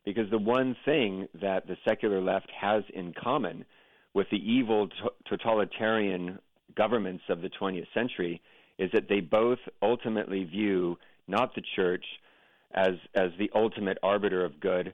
because 0.06 0.30
the 0.30 0.38
one 0.38 0.76
thing 0.86 1.28
that 1.42 1.66
the 1.66 1.76
secular 1.84 2.22
left 2.22 2.52
has 2.52 2.84
in 2.94 3.14
common 3.14 3.66
with 4.14 4.28
the 4.30 4.38
evil 4.38 4.90
totalitarian 5.28 6.38
governments 6.76 7.24
of 7.30 7.42
the 7.42 7.50
20th 7.50 7.88
century 7.96 8.40
is 8.78 8.92
that 8.94 9.10
they 9.10 9.22
both 9.22 9.60
ultimately 9.82 10.44
view 10.44 10.98
not 11.28 11.56
the 11.56 11.64
church 11.76 12.06
as 12.74 12.96
as 13.16 13.32
the 13.38 13.50
ultimate 13.56 13.98
arbiter 14.04 14.44
of 14.44 14.60
good, 14.60 14.94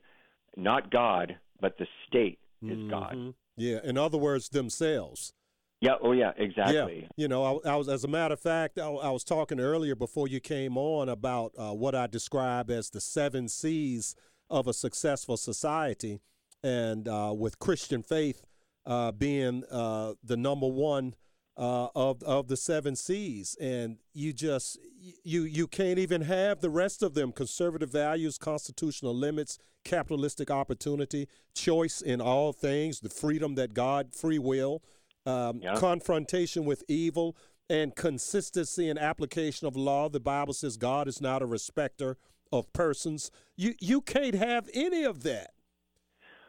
not 0.55 0.91
God, 0.91 1.37
but 1.61 1.77
the 1.77 1.87
state 2.07 2.39
is 2.61 2.77
mm-hmm. 2.77 2.89
God. 2.89 3.33
Yeah, 3.57 3.79
in 3.83 3.97
other 3.97 4.17
words, 4.17 4.49
themselves. 4.49 5.33
Yeah. 5.81 5.93
Oh, 6.01 6.11
yeah. 6.11 6.31
Exactly. 6.35 7.01
Yeah. 7.01 7.07
You 7.15 7.27
know, 7.29 7.61
I, 7.63 7.71
I, 7.71 7.75
was, 7.77 7.87
as 7.87 8.03
a 8.03 8.07
matter 8.07 8.33
of 8.33 8.39
fact, 8.39 8.77
I, 8.77 8.87
I, 8.87 9.11
was 9.11 9.23
talking 9.23 9.61
earlier 9.61 9.95
before 9.95 10.27
you 10.27 10.41
came 10.41 10.77
on 10.77 11.07
about 11.07 11.53
uh, 11.57 11.71
what 11.71 11.95
I 11.95 12.07
describe 12.07 12.69
as 12.69 12.89
the 12.89 12.99
seven 12.99 13.47
C's 13.47 14.15
of 14.49 14.67
a 14.67 14.73
successful 14.73 15.37
society, 15.37 16.19
and 16.63 17.07
uh, 17.07 17.33
with 17.37 17.59
Christian 17.59 18.03
faith 18.03 18.43
uh, 18.85 19.11
being 19.11 19.63
uh, 19.71 20.13
the 20.23 20.35
number 20.35 20.67
one 20.67 21.15
uh, 21.59 21.89
of 21.93 22.23
of 22.23 22.47
the 22.47 22.57
seven 22.57 22.95
C's, 22.95 23.55
and 23.59 23.97
you 24.13 24.31
just 24.33 24.79
you 25.23 25.43
you 25.43 25.67
can't 25.67 25.99
even 25.99 26.21
have 26.21 26.61
the 26.61 26.69
rest 26.69 27.03
of 27.03 27.13
them: 27.13 27.31
conservative 27.33 27.91
values, 27.91 28.37
constitutional 28.37 29.13
limits, 29.13 29.59
capitalistic 29.83 30.49
opportunity, 30.49 31.27
choice 31.53 32.01
in 32.01 32.21
all 32.21 32.53
things, 32.53 33.01
the 33.01 33.09
freedom 33.09 33.55
that 33.55 33.73
God, 33.73 34.15
free 34.15 34.39
will 34.39 34.81
um, 35.25 35.59
yeah. 35.61 35.75
confrontation 35.75 36.65
with 36.65 36.83
evil, 36.87 37.35
and 37.69 37.95
consistency 37.95 38.89
and 38.89 38.97
application 38.97 39.67
of 39.67 39.75
law. 39.75 40.09
The 40.09 40.19
Bible 40.19 40.53
says 40.53 40.77
God 40.77 41.07
is 41.07 41.21
not 41.21 41.41
a 41.41 41.45
respecter 41.45 42.17
of 42.51 42.71
persons. 42.73 43.31
You 43.55 43.75
you 43.79 44.01
can't 44.01 44.35
have 44.35 44.69
any 44.73 45.03
of 45.03 45.23
that 45.23 45.51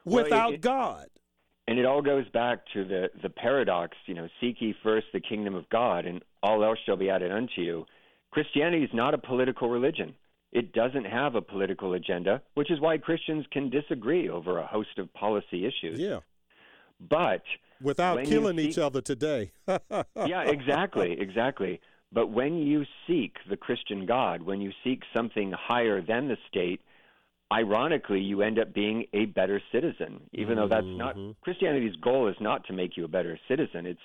without 0.05 0.47
well, 0.47 0.55
it, 0.55 0.61
God. 0.61 1.07
And 1.71 1.79
it 1.79 1.87
all 1.87 2.03
goes 2.03 2.29
back 2.31 2.65
to 2.75 2.85
the 2.85 3.11
the 3.23 3.31
paradox, 3.31 3.97
you 4.07 4.15
know, 4.15 4.27
seek 4.41 4.57
ye 4.61 4.75
first 4.83 5.07
the 5.13 5.21
kingdom 5.21 5.55
of 5.55 5.69
God, 5.71 6.05
and 6.05 6.21
all 6.43 6.65
else 6.65 6.81
shall 6.85 6.97
be 6.97 7.09
added 7.09 7.31
unto 7.31 7.61
you. 7.61 7.87
Christianity 8.33 8.83
is 8.83 8.91
not 8.93 9.15
a 9.15 9.19
political 9.19 9.71
religion. 9.71 10.17
It 10.51 10.73
doesn't 10.73 11.05
have 11.05 11.37
a 11.37 11.41
political 11.41 11.93
agenda, 11.93 12.43
which 12.55 12.73
is 12.73 12.81
why 12.81 12.99
Christians 12.99 13.47
can 13.53 13.71
disagree 13.71 14.29
over 14.29 14.59
a 14.59 14.67
host 14.67 14.99
of 14.99 15.15
policy 15.15 15.65
issues. 15.65 16.01
Yeah. 16.01 16.19
But 17.09 17.45
without 17.81 18.25
killing 18.25 18.57
seek, 18.57 18.71
each 18.71 18.79
other 18.79 19.01
today. 19.01 19.53
yeah, 19.69 20.43
exactly, 20.43 21.17
exactly. 21.21 21.81
But 22.11 22.33
when 22.33 22.59
you 22.59 22.85
seek 23.07 23.37
the 23.49 23.57
Christian 23.57 24.07
God, 24.07 24.43
when 24.43 24.61
you 24.61 24.73
seek 24.83 25.03
something 25.15 25.53
higher 25.57 26.03
than 26.03 26.27
the 26.27 26.37
state, 26.49 26.81
ironically, 27.53 28.21
you 28.21 28.43
end 28.43 28.59
up 28.59 28.73
being 28.73 29.07
a 29.13 29.27
better 29.27 29.61
citizen. 29.73 30.21
Even 30.33 30.57
mm-hmm. 30.57 30.61
though 30.61 30.69
that's 30.69 30.87
not 30.87 31.17
mm-hmm. 31.17 31.33
Christianity's 31.43 31.97
goal 31.97 32.29
is 32.29 32.37
not 32.41 32.67
to 32.67 32.73
make 32.73 32.97
you 32.97 33.05
a 33.05 33.09
better 33.09 33.39
citizen. 33.49 33.87
It's 33.87 34.01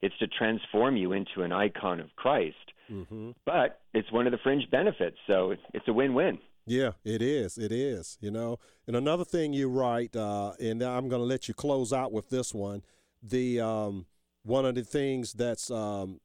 it's 0.00 0.18
to 0.18 0.26
transform 0.26 0.96
you 0.96 1.12
into 1.12 1.42
an 1.42 1.52
icon 1.52 2.00
of 2.00 2.14
Christ. 2.16 2.56
Mm-hmm. 2.90 3.30
But 3.46 3.80
it's 3.94 4.10
one 4.10 4.26
of 4.26 4.32
the 4.32 4.38
fringe 4.42 4.68
benefits, 4.70 5.16
so 5.26 5.54
it's 5.72 5.86
a 5.86 5.92
win-win. 5.92 6.38
Yeah, 6.66 6.92
it 7.04 7.22
is. 7.22 7.56
It 7.56 7.70
is. 7.70 8.18
You 8.20 8.30
know, 8.30 8.58
and 8.86 8.96
another 8.96 9.24
thing 9.24 9.52
you 9.52 9.68
write, 9.68 10.16
uh, 10.16 10.52
and 10.60 10.82
I'm 10.82 11.08
going 11.08 11.20
to 11.20 11.26
let 11.26 11.48
you 11.48 11.54
close 11.54 11.92
out 11.92 12.12
with 12.12 12.30
this 12.30 12.52
one 12.52 12.82
the 13.22 13.60
um, 13.60 14.06
one 14.42 14.66
of 14.66 14.74
the 14.74 14.82
things 14.82 15.32
that's 15.32 15.70
um, 15.70 16.20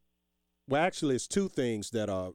well, 0.68 0.84
actually, 0.84 1.16
it's 1.16 1.28
two 1.28 1.48
things 1.48 1.92
that 1.92 2.10
are 2.10 2.32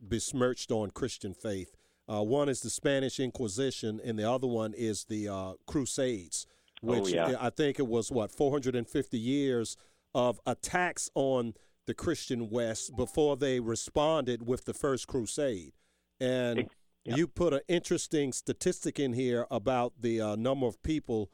besmirched 0.00 0.70
on 0.70 0.90
Christian 0.90 1.34
faith. 1.34 1.76
Uh, 2.10 2.22
one 2.22 2.48
is 2.48 2.60
the 2.60 2.70
Spanish 2.70 3.20
Inquisition, 3.20 4.00
and 4.02 4.18
the 4.18 4.30
other 4.30 4.46
one 4.46 4.72
is 4.74 5.04
the 5.04 5.28
uh, 5.28 5.52
Crusades, 5.66 6.46
oh, 6.82 6.86
which 6.86 7.14
oh, 7.14 7.30
yeah. 7.30 7.36
I 7.38 7.50
think 7.50 7.78
it 7.78 7.86
was 7.86 8.10
what 8.10 8.32
450 8.32 9.18
years 9.18 9.76
of 10.14 10.40
attacks 10.46 11.10
on 11.14 11.54
the 11.86 11.94
Christian 11.94 12.50
West 12.50 12.96
before 12.96 13.36
they 13.36 13.60
responded 13.60 14.46
with 14.46 14.64
the 14.64 14.74
first 14.74 15.06
crusade. 15.06 15.72
And 16.20 16.68
yeah. 17.04 17.16
you 17.16 17.26
put 17.26 17.54
an 17.54 17.60
interesting 17.66 18.32
statistic 18.32 18.98
in 18.98 19.14
here 19.14 19.46
about 19.50 19.94
the 20.00 20.20
uh, 20.20 20.36
number 20.36 20.66
of 20.66 20.82
people 20.82 21.30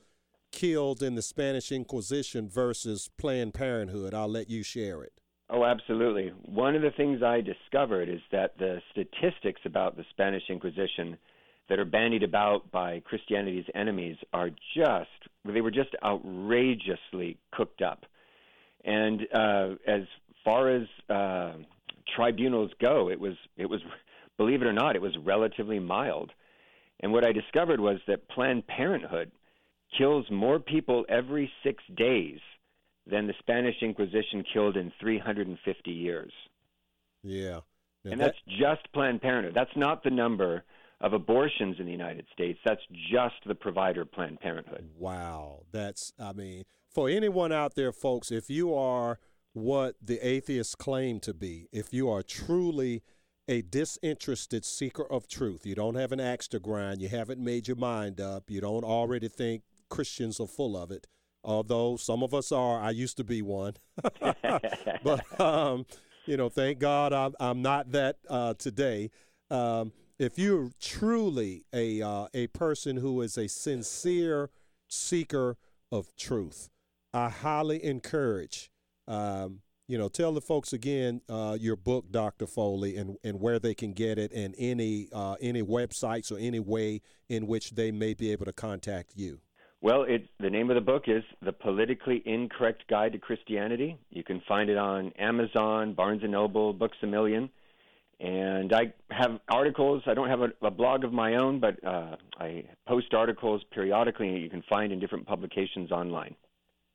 killed 0.53 1.03
in 1.03 1.17
the 1.17 1.23
Spanish 1.23 1.73
Inquisition 1.73 2.49
versus 2.49 3.11
Planned 3.19 3.55
Parenthood. 3.55 4.15
I'll 4.15 4.29
let 4.29 4.49
you 4.49 4.63
share 4.63 5.03
it. 5.03 5.21
Oh, 5.51 5.65
absolutely. 5.65 6.33
One 6.47 6.75
of 6.75 6.83
the 6.83 6.91
things 6.91 7.23
I 7.23 7.41
discovered 7.41 8.09
is 8.09 8.21
that 8.33 8.57
the 8.59 8.81
statistics 8.91 9.61
about 9.65 9.97
the 9.97 10.05
Spanish 10.11 10.45
Inquisition 10.49 11.19
that 11.69 11.79
are 11.79 11.85
bandied 11.85 12.23
about 12.23 12.71
by 12.71 13.01
Christianity's 13.01 13.65
enemies 13.75 14.17
are 14.33 14.51
just, 14.77 15.09
they 15.45 15.61
were 15.61 15.71
just 15.71 15.91
outrageously 16.03 17.39
cooked 17.53 17.83
up. 17.83 18.05
And 18.85 19.23
uh, 19.35 19.75
as 19.87 20.03
far 20.45 20.71
as 20.71 20.87
uh, 21.09 21.53
tribunals 22.15 22.71
go, 22.81 23.11
it 23.11 23.21
was, 23.21 23.35
it 23.57 23.67
was 23.67 23.81
believe 24.37 24.63
it 24.63 24.67
or 24.67 24.73
not, 24.73 24.97
it 24.97 25.03
was 25.03 25.17
relatively 25.25 25.79
mild. 25.79 26.33
And 27.01 27.13
what 27.13 27.27
I 27.27 27.33
discovered 27.33 27.81
was 27.81 27.99
that 28.07 28.29
Planned 28.29 28.67
Parenthood 28.67 29.31
kills 29.97 30.27
more 30.31 30.59
people 30.59 31.05
every 31.09 31.51
six 31.63 31.83
days 31.97 32.41
than 33.07 33.27
the 33.27 33.35
Spanish 33.39 33.77
Inquisition 33.83 34.45
killed 34.53 34.77
in 34.77 34.93
350 35.01 35.91
years. 35.91 36.33
Yeah. 37.23 37.61
And, 38.05 38.15
and 38.15 38.21
that, 38.21 38.35
that's 38.47 38.59
just 38.59 38.93
Planned 38.93 39.23
Parenthood. 39.23 39.55
That's 39.55 39.77
not 39.77 40.03
the 40.03 40.11
number 40.11 40.65
of 41.01 41.13
abortions 41.13 41.77
in 41.79 41.87
the 41.87 41.93
United 41.93 42.27
States. 42.33 42.59
That's 42.65 42.81
just 43.11 43.35
the 43.47 43.55
provider 43.55 44.05
Planned 44.05 44.41
Parenthood. 44.41 44.89
Wow. 44.99 45.65
That's, 45.73 46.13
I 46.19 46.33
mean, 46.33 46.65
for 46.93 47.09
anyone 47.09 47.53
out 47.53 47.75
there, 47.75 47.93
folks, 47.93 48.31
if 48.31 48.49
you 48.49 48.75
are 48.75 49.19
what 49.53 49.97
the 50.03 50.19
atheists 50.27 50.75
claim 50.75 51.21
to 51.21 51.35
be, 51.35 51.69
if 51.73 51.93
you 51.93 52.11
are 52.11 52.23
truly 52.23 53.03
a 53.49 53.63
disinterested 53.63 54.65
seeker 54.65 55.05
of 55.11 55.29
truth, 55.29 55.67
you 55.67 55.75
don't 55.75 55.97
have 55.97 56.13
an 56.13 56.21
axe 56.21 56.49
to 56.49 56.59
grind, 56.59 57.03
you 57.03 57.09
haven't 57.09 57.41
made 57.41 57.69
your 57.69 57.77
mind 57.77 58.21
up, 58.21 58.45
you 58.49 58.61
don't 58.61 58.85
already 58.85 59.29
think 59.29 59.63
Christians 59.91 60.41
are 60.41 60.47
full 60.47 60.77
of 60.77 60.91
it, 60.91 61.07
although 61.45 61.97
some 61.97 62.23
of 62.23 62.35
us 62.35 62.51
are. 62.51 62.81
I 62.81 62.91
used 62.91 63.17
to 63.19 63.25
be 63.25 63.43
one. 63.43 63.75
but, 64.21 65.41
um, 65.41 65.87
you 66.27 66.37
know, 66.37 66.49
thank 66.49 66.79
God 66.79 67.13
I'm, 67.13 67.35
I'm 67.39 67.63
not 67.63 67.93
that 67.93 68.17
uh, 68.29 68.55
today. 68.55 69.11
Um, 69.51 69.93
if 70.19 70.39
you're 70.39 70.71
truly 70.81 71.65
a 71.73 72.01
uh, 72.01 72.29
a 72.33 72.47
person 72.49 72.97
who 72.97 73.21
is 73.21 73.37
a 73.37 73.49
sincere 73.49 74.51
seeker 74.89 75.57
of 75.91 76.15
truth, 76.17 76.71
I 77.13 77.29
highly 77.29 77.85
encourage. 77.85 78.71
Um, 79.07 79.61
you 79.87 79.99
know, 79.99 80.09
tell 80.09 80.33
the 80.33 80.41
folks 80.41 80.73
again 80.73 81.21
uh, 81.29 81.59
your 81.61 81.77
book, 81.77 82.11
Dr. 82.11 82.47
Foley, 82.47 82.97
and, 82.97 83.19
and 83.23 83.39
where 83.39 83.59
they 83.59 83.75
can 83.75 83.93
get 83.93 84.19
it, 84.19 84.33
and 84.33 84.55
any 84.57 85.09
uh, 85.13 85.37
any 85.41 85.63
websites 85.63 86.33
or 86.33 86.39
any 86.39 86.61
way 86.61 87.03
in 87.29 87.47
which 87.47 87.73
they 87.73 87.91
may 87.91 88.15
be 88.15 88.33
able 88.33 88.47
to 88.47 88.53
contact 88.53 89.13
you. 89.15 89.41
Well, 89.85 90.05
it, 90.05 90.25
the 90.41 90.49
name 90.49 90.71
of 90.71 90.77
the 90.77 90.81
book 90.81 91.09
is 91.09 91.23
The 91.43 91.53
Politically 91.53 92.23
Incorrect 92.25 92.85
Guide 92.89 93.13
to 93.13 93.19
Christianity. 93.19 93.99
You 94.09 94.25
can 94.25 94.41
find 94.49 94.71
it 94.71 94.79
on 94.79 95.13
Amazon, 95.19 95.93
Barnes 95.93 96.23
& 96.25 96.27
Noble, 96.27 96.73
Books 96.73 96.97
A 97.03 97.07
Million. 97.07 97.51
And 98.19 98.73
I 98.73 98.95
have 99.11 99.41
articles. 99.51 100.03
I 100.07 100.15
don't 100.15 100.31
have 100.31 100.41
a, 100.41 100.49
a 100.63 100.71
blog 100.71 101.05
of 101.05 101.13
my 101.13 101.35
own, 101.35 101.61
but 101.61 101.85
uh, 101.85 102.17
I 102.41 102.65
post 102.89 103.13
articles 103.13 103.61
periodically 103.75 104.33
that 104.33 104.39
you 104.39 104.49
can 104.49 104.63
find 104.71 104.91
in 104.91 105.01
different 105.01 105.27
publications 105.27 105.93
online. 105.93 106.35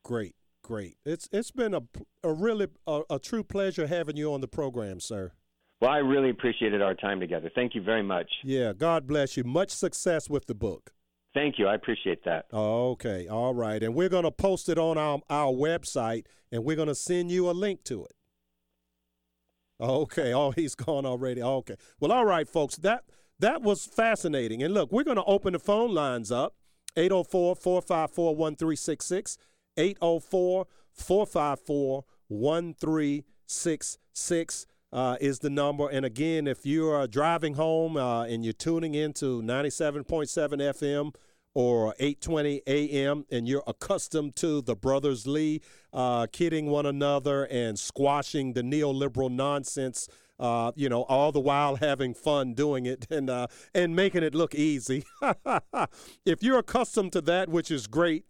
Great, 0.03 0.33
great. 0.63 0.97
It's 1.05 1.29
it's 1.31 1.51
been 1.51 1.75
a, 1.75 1.83
a 2.23 2.33
really 2.33 2.69
a, 2.87 3.01
a 3.11 3.19
true 3.19 3.43
pleasure 3.43 3.85
having 3.85 4.17
you 4.17 4.33
on 4.33 4.41
the 4.41 4.47
program, 4.47 4.99
sir. 4.99 5.33
Well, 5.79 5.91
I 5.91 5.97
really 5.97 6.31
appreciated 6.31 6.81
our 6.81 6.95
time 6.95 7.19
together. 7.19 7.51
Thank 7.53 7.75
you 7.75 7.83
very 7.83 8.01
much. 8.01 8.31
Yeah, 8.43 8.73
God 8.73 9.05
bless 9.05 9.37
you. 9.37 9.43
Much 9.43 9.69
success 9.69 10.27
with 10.27 10.47
the 10.47 10.55
book. 10.55 10.91
Thank 11.39 11.57
you. 11.57 11.67
I 11.67 11.75
appreciate 11.75 12.25
that. 12.25 12.47
Okay. 12.51 13.29
All 13.29 13.53
right. 13.53 13.81
And 13.81 13.95
we're 13.95 14.09
going 14.09 14.25
to 14.25 14.31
post 14.31 14.67
it 14.67 14.77
on 14.77 14.97
our, 14.97 15.21
our 15.29 15.53
website 15.53 16.25
and 16.51 16.65
we're 16.65 16.75
going 16.75 16.89
to 16.89 16.95
send 16.95 17.31
you 17.31 17.49
a 17.49 17.53
link 17.53 17.85
to 17.85 18.03
it. 18.03 18.11
Okay. 19.79 20.33
Oh, 20.39 20.51
he's 20.51 20.75
gone 20.75 21.05
already. 21.05 21.41
Okay. 21.41 21.75
Well, 22.01 22.11
all 22.11 22.25
right, 22.25 22.45
folks. 22.45 22.75
That 22.75 23.05
that 23.39 23.61
was 23.61 23.85
fascinating. 23.85 24.61
And 24.63 24.73
look, 24.73 24.91
we're 24.91 25.05
going 25.05 25.15
to 25.15 25.23
open 25.23 25.53
the 25.53 25.59
phone 25.59 25.93
lines 25.93 26.29
up 26.29 26.55
804 26.97 27.55
454 27.55 28.35
1366. 28.35 29.37
804 29.77 30.67
454 30.91 32.03
1366 32.27 34.65
uh, 34.91 35.15
is 35.21 35.39
the 35.39 35.49
number. 35.49 35.89
And 35.89 36.05
again, 36.05 36.47
if 36.47 36.65
you 36.65 36.89
are 36.89 37.07
driving 37.07 37.53
home 37.53 37.95
uh, 37.95 38.25
and 38.25 38.43
you're 38.43 38.51
tuning 38.51 38.93
into 38.93 39.41
97.7 39.41 40.03
FM 40.03 41.13
or 41.59 41.93
8:20 41.99 42.61
a.m. 42.67 43.25
and 43.29 43.45
you're 43.45 43.65
accustomed 43.67 44.33
to 44.37 44.61
the 44.61 44.77
brothers 44.77 45.27
Lee 45.27 45.59
uh, 45.91 46.25
kidding 46.31 46.67
one 46.67 46.85
another 46.85 47.43
and 47.43 47.77
squashing 47.77 48.53
the 48.53 48.61
neoliberal 48.61 49.29
nonsense. 49.29 50.07
Uh, 50.39 50.71
you 50.77 50.87
know, 50.87 51.01
all 51.03 51.33
the 51.33 51.39
while 51.41 51.75
having 51.75 52.13
fun 52.13 52.53
doing 52.53 52.85
it 52.85 53.05
and 53.11 53.29
uh, 53.29 53.45
and 53.73 53.93
making 53.93 54.23
it 54.23 54.33
look 54.33 54.55
easy. 54.55 55.03
if 56.25 56.41
you're 56.41 56.59
accustomed 56.59 57.11
to 57.11 57.19
that, 57.19 57.49
which 57.49 57.69
is 57.71 57.87
great, 57.87 58.23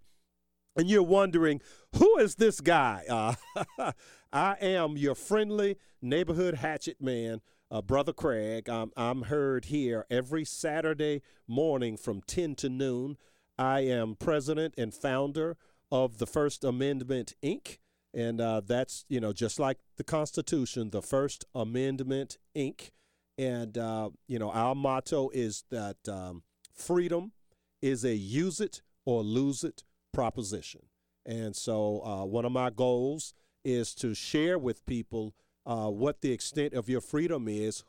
and 0.76 0.90
you're 0.90 1.04
wondering 1.04 1.62
who 1.98 2.18
is 2.18 2.34
this 2.34 2.60
guy, 2.62 3.36
I 4.34 4.56
am 4.60 4.98
your 4.98 5.14
friendly 5.14 5.78
neighborhood 6.02 6.56
hatchet 6.56 7.00
man, 7.00 7.42
uh, 7.72 7.82
Brother 7.82 8.14
Craig. 8.14 8.70
I'm, 8.70 8.92
I'm 8.98 9.24
heard 9.24 9.66
here 9.66 10.06
every 10.10 10.46
Saturday 10.46 11.22
morning 11.48 11.98
from 11.98 12.22
10 12.22 12.56
to 12.56 12.70
noon. 12.70 13.18
I 13.58 13.82
am 13.82 14.16
president 14.16 14.74
and 14.78 14.94
founder 14.94 15.58
of 15.92 16.18
the 16.18 16.28
First 16.28 16.64
Amendment, 16.64 17.36
Inc., 17.44 17.78
and 18.14 18.42
uh, 18.42 18.62
that's, 18.66 19.06
you 19.08 19.20
know, 19.20 19.34
just 19.34 19.60
like 19.60 19.78
the 19.98 20.04
Constitution, 20.04 20.90
the 20.90 21.02
First 21.02 21.46
Amendment, 21.54 22.38
Inc. 22.56 22.92
And, 23.38 23.78
uh, 23.78 24.10
you 24.28 24.40
know, 24.40 24.52
our 24.52 24.76
motto 24.76 25.30
is 25.30 25.64
that 25.70 25.98
um, 26.08 26.44
freedom 26.74 27.34
is 27.82 28.04
a 28.04 28.16
use 28.16 28.60
it 28.60 28.82
or 29.06 29.24
lose 29.24 29.64
it 29.64 29.84
proposition. 30.14 30.82
And 31.26 31.56
so, 31.56 32.02
uh, 32.04 32.26
one 32.26 32.46
of 32.46 32.52
my 32.52 32.70
goals 32.72 33.34
is 33.64 33.94
to 33.96 34.14
share 34.16 34.58
with 34.58 34.86
people 34.86 35.36
uh, 35.66 35.90
what 35.90 36.22
the 36.22 36.32
extent 36.32 36.74
of 36.74 36.90
your 36.90 37.02
freedom 37.02 37.48
is, 37.48 37.84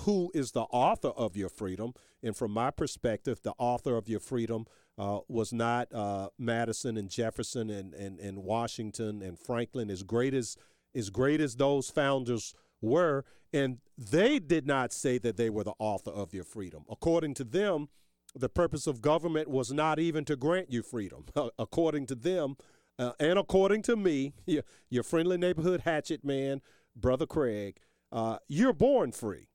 who 0.00 0.30
is 0.34 0.52
the 0.52 0.62
author 0.62 1.08
of 1.08 1.36
your 1.36 1.48
freedom. 1.48 1.92
And 2.22 2.36
from 2.36 2.50
my 2.52 2.70
perspective, 2.70 3.40
the 3.42 3.54
author 3.58 3.96
of 3.96 4.08
your 4.08 4.20
freedom 4.20 4.66
uh, 4.98 5.20
was 5.28 5.52
not 5.52 5.92
uh, 5.92 6.28
Madison 6.38 6.96
and 6.96 7.10
Jefferson 7.10 7.70
and, 7.70 7.94
and, 7.94 8.18
and 8.18 8.38
Washington 8.38 9.22
and 9.22 9.38
Franklin, 9.38 9.90
as 9.90 10.02
great 10.02 10.34
as, 10.34 10.56
as 10.94 11.10
great 11.10 11.40
as 11.40 11.56
those 11.56 11.90
founders 11.90 12.54
were. 12.80 13.24
And 13.52 13.78
they 13.96 14.38
did 14.38 14.66
not 14.66 14.92
say 14.92 15.18
that 15.18 15.36
they 15.36 15.50
were 15.50 15.64
the 15.64 15.74
author 15.78 16.10
of 16.10 16.34
your 16.34 16.44
freedom. 16.44 16.84
According 16.90 17.34
to 17.34 17.44
them, 17.44 17.88
the 18.34 18.48
purpose 18.48 18.86
of 18.86 19.00
government 19.00 19.48
was 19.48 19.72
not 19.72 19.98
even 19.98 20.24
to 20.26 20.36
grant 20.36 20.70
you 20.70 20.82
freedom. 20.82 21.24
according 21.58 22.06
to 22.06 22.14
them, 22.14 22.56
uh, 22.98 23.12
and 23.18 23.38
according 23.38 23.82
to 23.82 23.96
me, 23.96 24.34
your, 24.46 24.62
your, 24.90 25.02
friendly 25.02 25.36
neighborhood 25.36 25.82
hatchet 25.82 26.24
man, 26.24 26.60
Brother 26.96 27.26
Craig, 27.26 27.78
uh, 28.10 28.38
you're 28.48 28.72
born 28.72 29.12
free. 29.12 29.48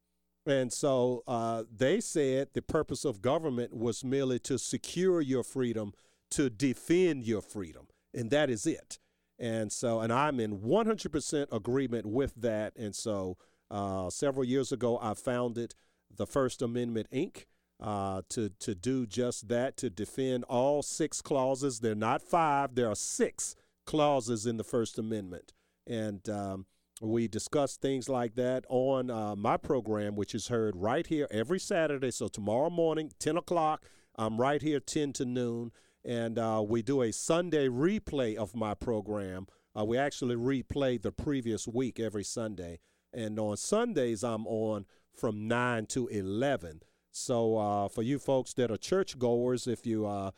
And 0.46 0.72
so 0.72 1.24
uh, 1.28 1.64
they 1.76 2.00
said 2.00 2.50
the 2.54 2.62
purpose 2.62 3.06
of 3.06 3.22
government 3.22 3.76
was 3.76 4.04
merely 4.04 4.40
to 4.40 4.58
secure 4.58 5.22
your 5.22 5.44
freedom, 5.44 5.94
to 6.32 6.50
defend 6.50 7.26
your 7.26 7.42
freedom. 7.42 7.88
And 8.14 8.32
that 8.32 8.50
is 8.50 8.66
it. 8.66 9.00
And 9.38 9.72
so, 9.72 10.02
and 10.02 10.12
I'm 10.12 10.40
in 10.40 10.60
100% 10.60 11.48
agreement 11.52 12.06
with 12.06 12.34
that. 12.36 12.74
And 12.76 12.96
so, 12.96 13.38
uh, 13.70 14.10
several 14.10 14.44
years 14.44 14.72
ago, 14.72 15.00
I 15.02 15.14
founded 15.14 15.76
the 16.16 16.28
First 16.28 16.62
Amendment, 16.62 17.08
Inc 17.12 17.46
uh, 17.82 18.22
to 18.30 18.50
to 18.60 18.76
do 18.76 19.06
just 19.06 19.48
that 19.48 19.76
to 19.78 19.90
defend 19.90 20.44
all 20.46 20.84
six 20.84 21.22
clauses. 21.22 21.80
They're 21.80 21.96
not 21.96 22.22
five; 22.22 22.76
there 22.76 22.88
are 22.88 22.96
six 22.96 23.56
clauses 23.86 24.46
in 24.46 24.58
the 24.58 24.64
First 24.64 25.00
Amendment, 25.00 25.54
and 25.88 26.28
um, 26.30 26.66
we 27.02 27.28
discuss 27.28 27.78
things 27.78 28.08
like 28.08 28.36
that 28.36 28.64
on 28.70 29.10
uh, 29.10 29.36
my 29.36 29.58
program, 29.58 30.16
which 30.16 30.36
is 30.36 30.50
heard 30.50 30.76
right 30.76 31.08
here 31.08 31.28
every 31.32 31.60
Saturday. 31.60 32.12
So 32.12 32.28
tomorrow 32.28 32.70
morning, 32.70 33.12
ten 33.18 33.38
o'clock, 33.38 33.84
I'm 34.16 34.40
right 34.40 34.62
here, 34.62 34.80
ten 34.80 35.12
to 35.14 35.26
noon, 35.26 35.72
and 36.06 36.38
uh, 36.38 36.64
we 36.66 36.82
do 36.82 37.02
a 37.02 37.12
Sunday 37.12 37.68
replay 37.68 38.36
of 38.36 38.56
my 38.56 38.74
program. 38.76 39.48
Uh, 39.78 39.86
we 39.86 39.98
actually 39.98 40.36
replay 40.36 41.02
the 41.02 41.12
previous 41.12 41.68
week 41.68 42.00
every 42.00 42.24
Sunday, 42.24 42.80
and 43.14 43.40
on 43.40 43.58
Sundays 43.58 44.24
I'm 44.24 44.46
on 44.46 44.86
from 45.16 45.48
nine 45.48 45.88
to 45.88 46.08
eleven. 46.08 46.82
So 47.12 47.58
uh, 47.58 47.88
for 47.90 48.04
you 48.04 48.20
folks 48.20 48.54
that 48.54 48.72
are 48.72 48.78
churchgoers, 48.78 49.68
if 49.68 49.86
you 49.86 50.06
uh, 50.06 50.32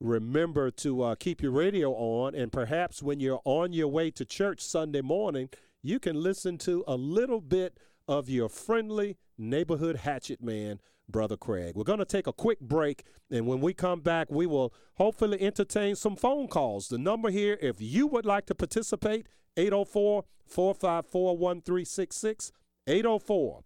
remember 0.00 0.70
to 0.70 1.02
uh, 1.02 1.14
keep 1.14 1.42
your 1.42 1.52
radio 1.52 1.92
on, 1.92 2.34
and 2.34 2.52
perhaps 2.52 3.02
when 3.02 3.20
you're 3.20 3.42
on 3.44 3.72
your 3.72 3.88
way 3.88 4.10
to 4.12 4.24
church 4.24 4.60
Sunday 4.60 5.02
morning, 5.02 5.48
you 5.82 5.98
can 5.98 6.22
listen 6.22 6.58
to 6.58 6.84
a 6.86 6.96
little 6.96 7.40
bit 7.40 7.78
of 8.06 8.28
your 8.28 8.48
friendly 8.48 9.16
neighborhood 9.38 9.96
hatchet 9.96 10.42
man, 10.42 10.80
Brother 11.08 11.36
Craig. 11.36 11.74
We're 11.74 11.84
going 11.84 11.98
to 11.98 12.04
take 12.04 12.26
a 12.26 12.32
quick 12.32 12.60
break, 12.60 13.04
and 13.30 13.46
when 13.46 13.60
we 13.60 13.74
come 13.74 14.00
back, 14.00 14.30
we 14.30 14.46
will 14.46 14.72
hopefully 14.94 15.40
entertain 15.40 15.96
some 15.96 16.16
phone 16.16 16.48
calls. 16.48 16.88
The 16.88 16.98
number 16.98 17.30
here, 17.30 17.58
if 17.60 17.80
you 17.80 18.06
would 18.06 18.26
like 18.26 18.46
to 18.46 18.54
participate, 18.54 19.26
804 19.56 20.24
454 20.46 21.36
1366. 21.36 22.52
804 22.86 23.64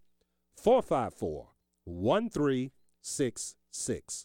454 0.55 1.47
1366. 1.85 4.23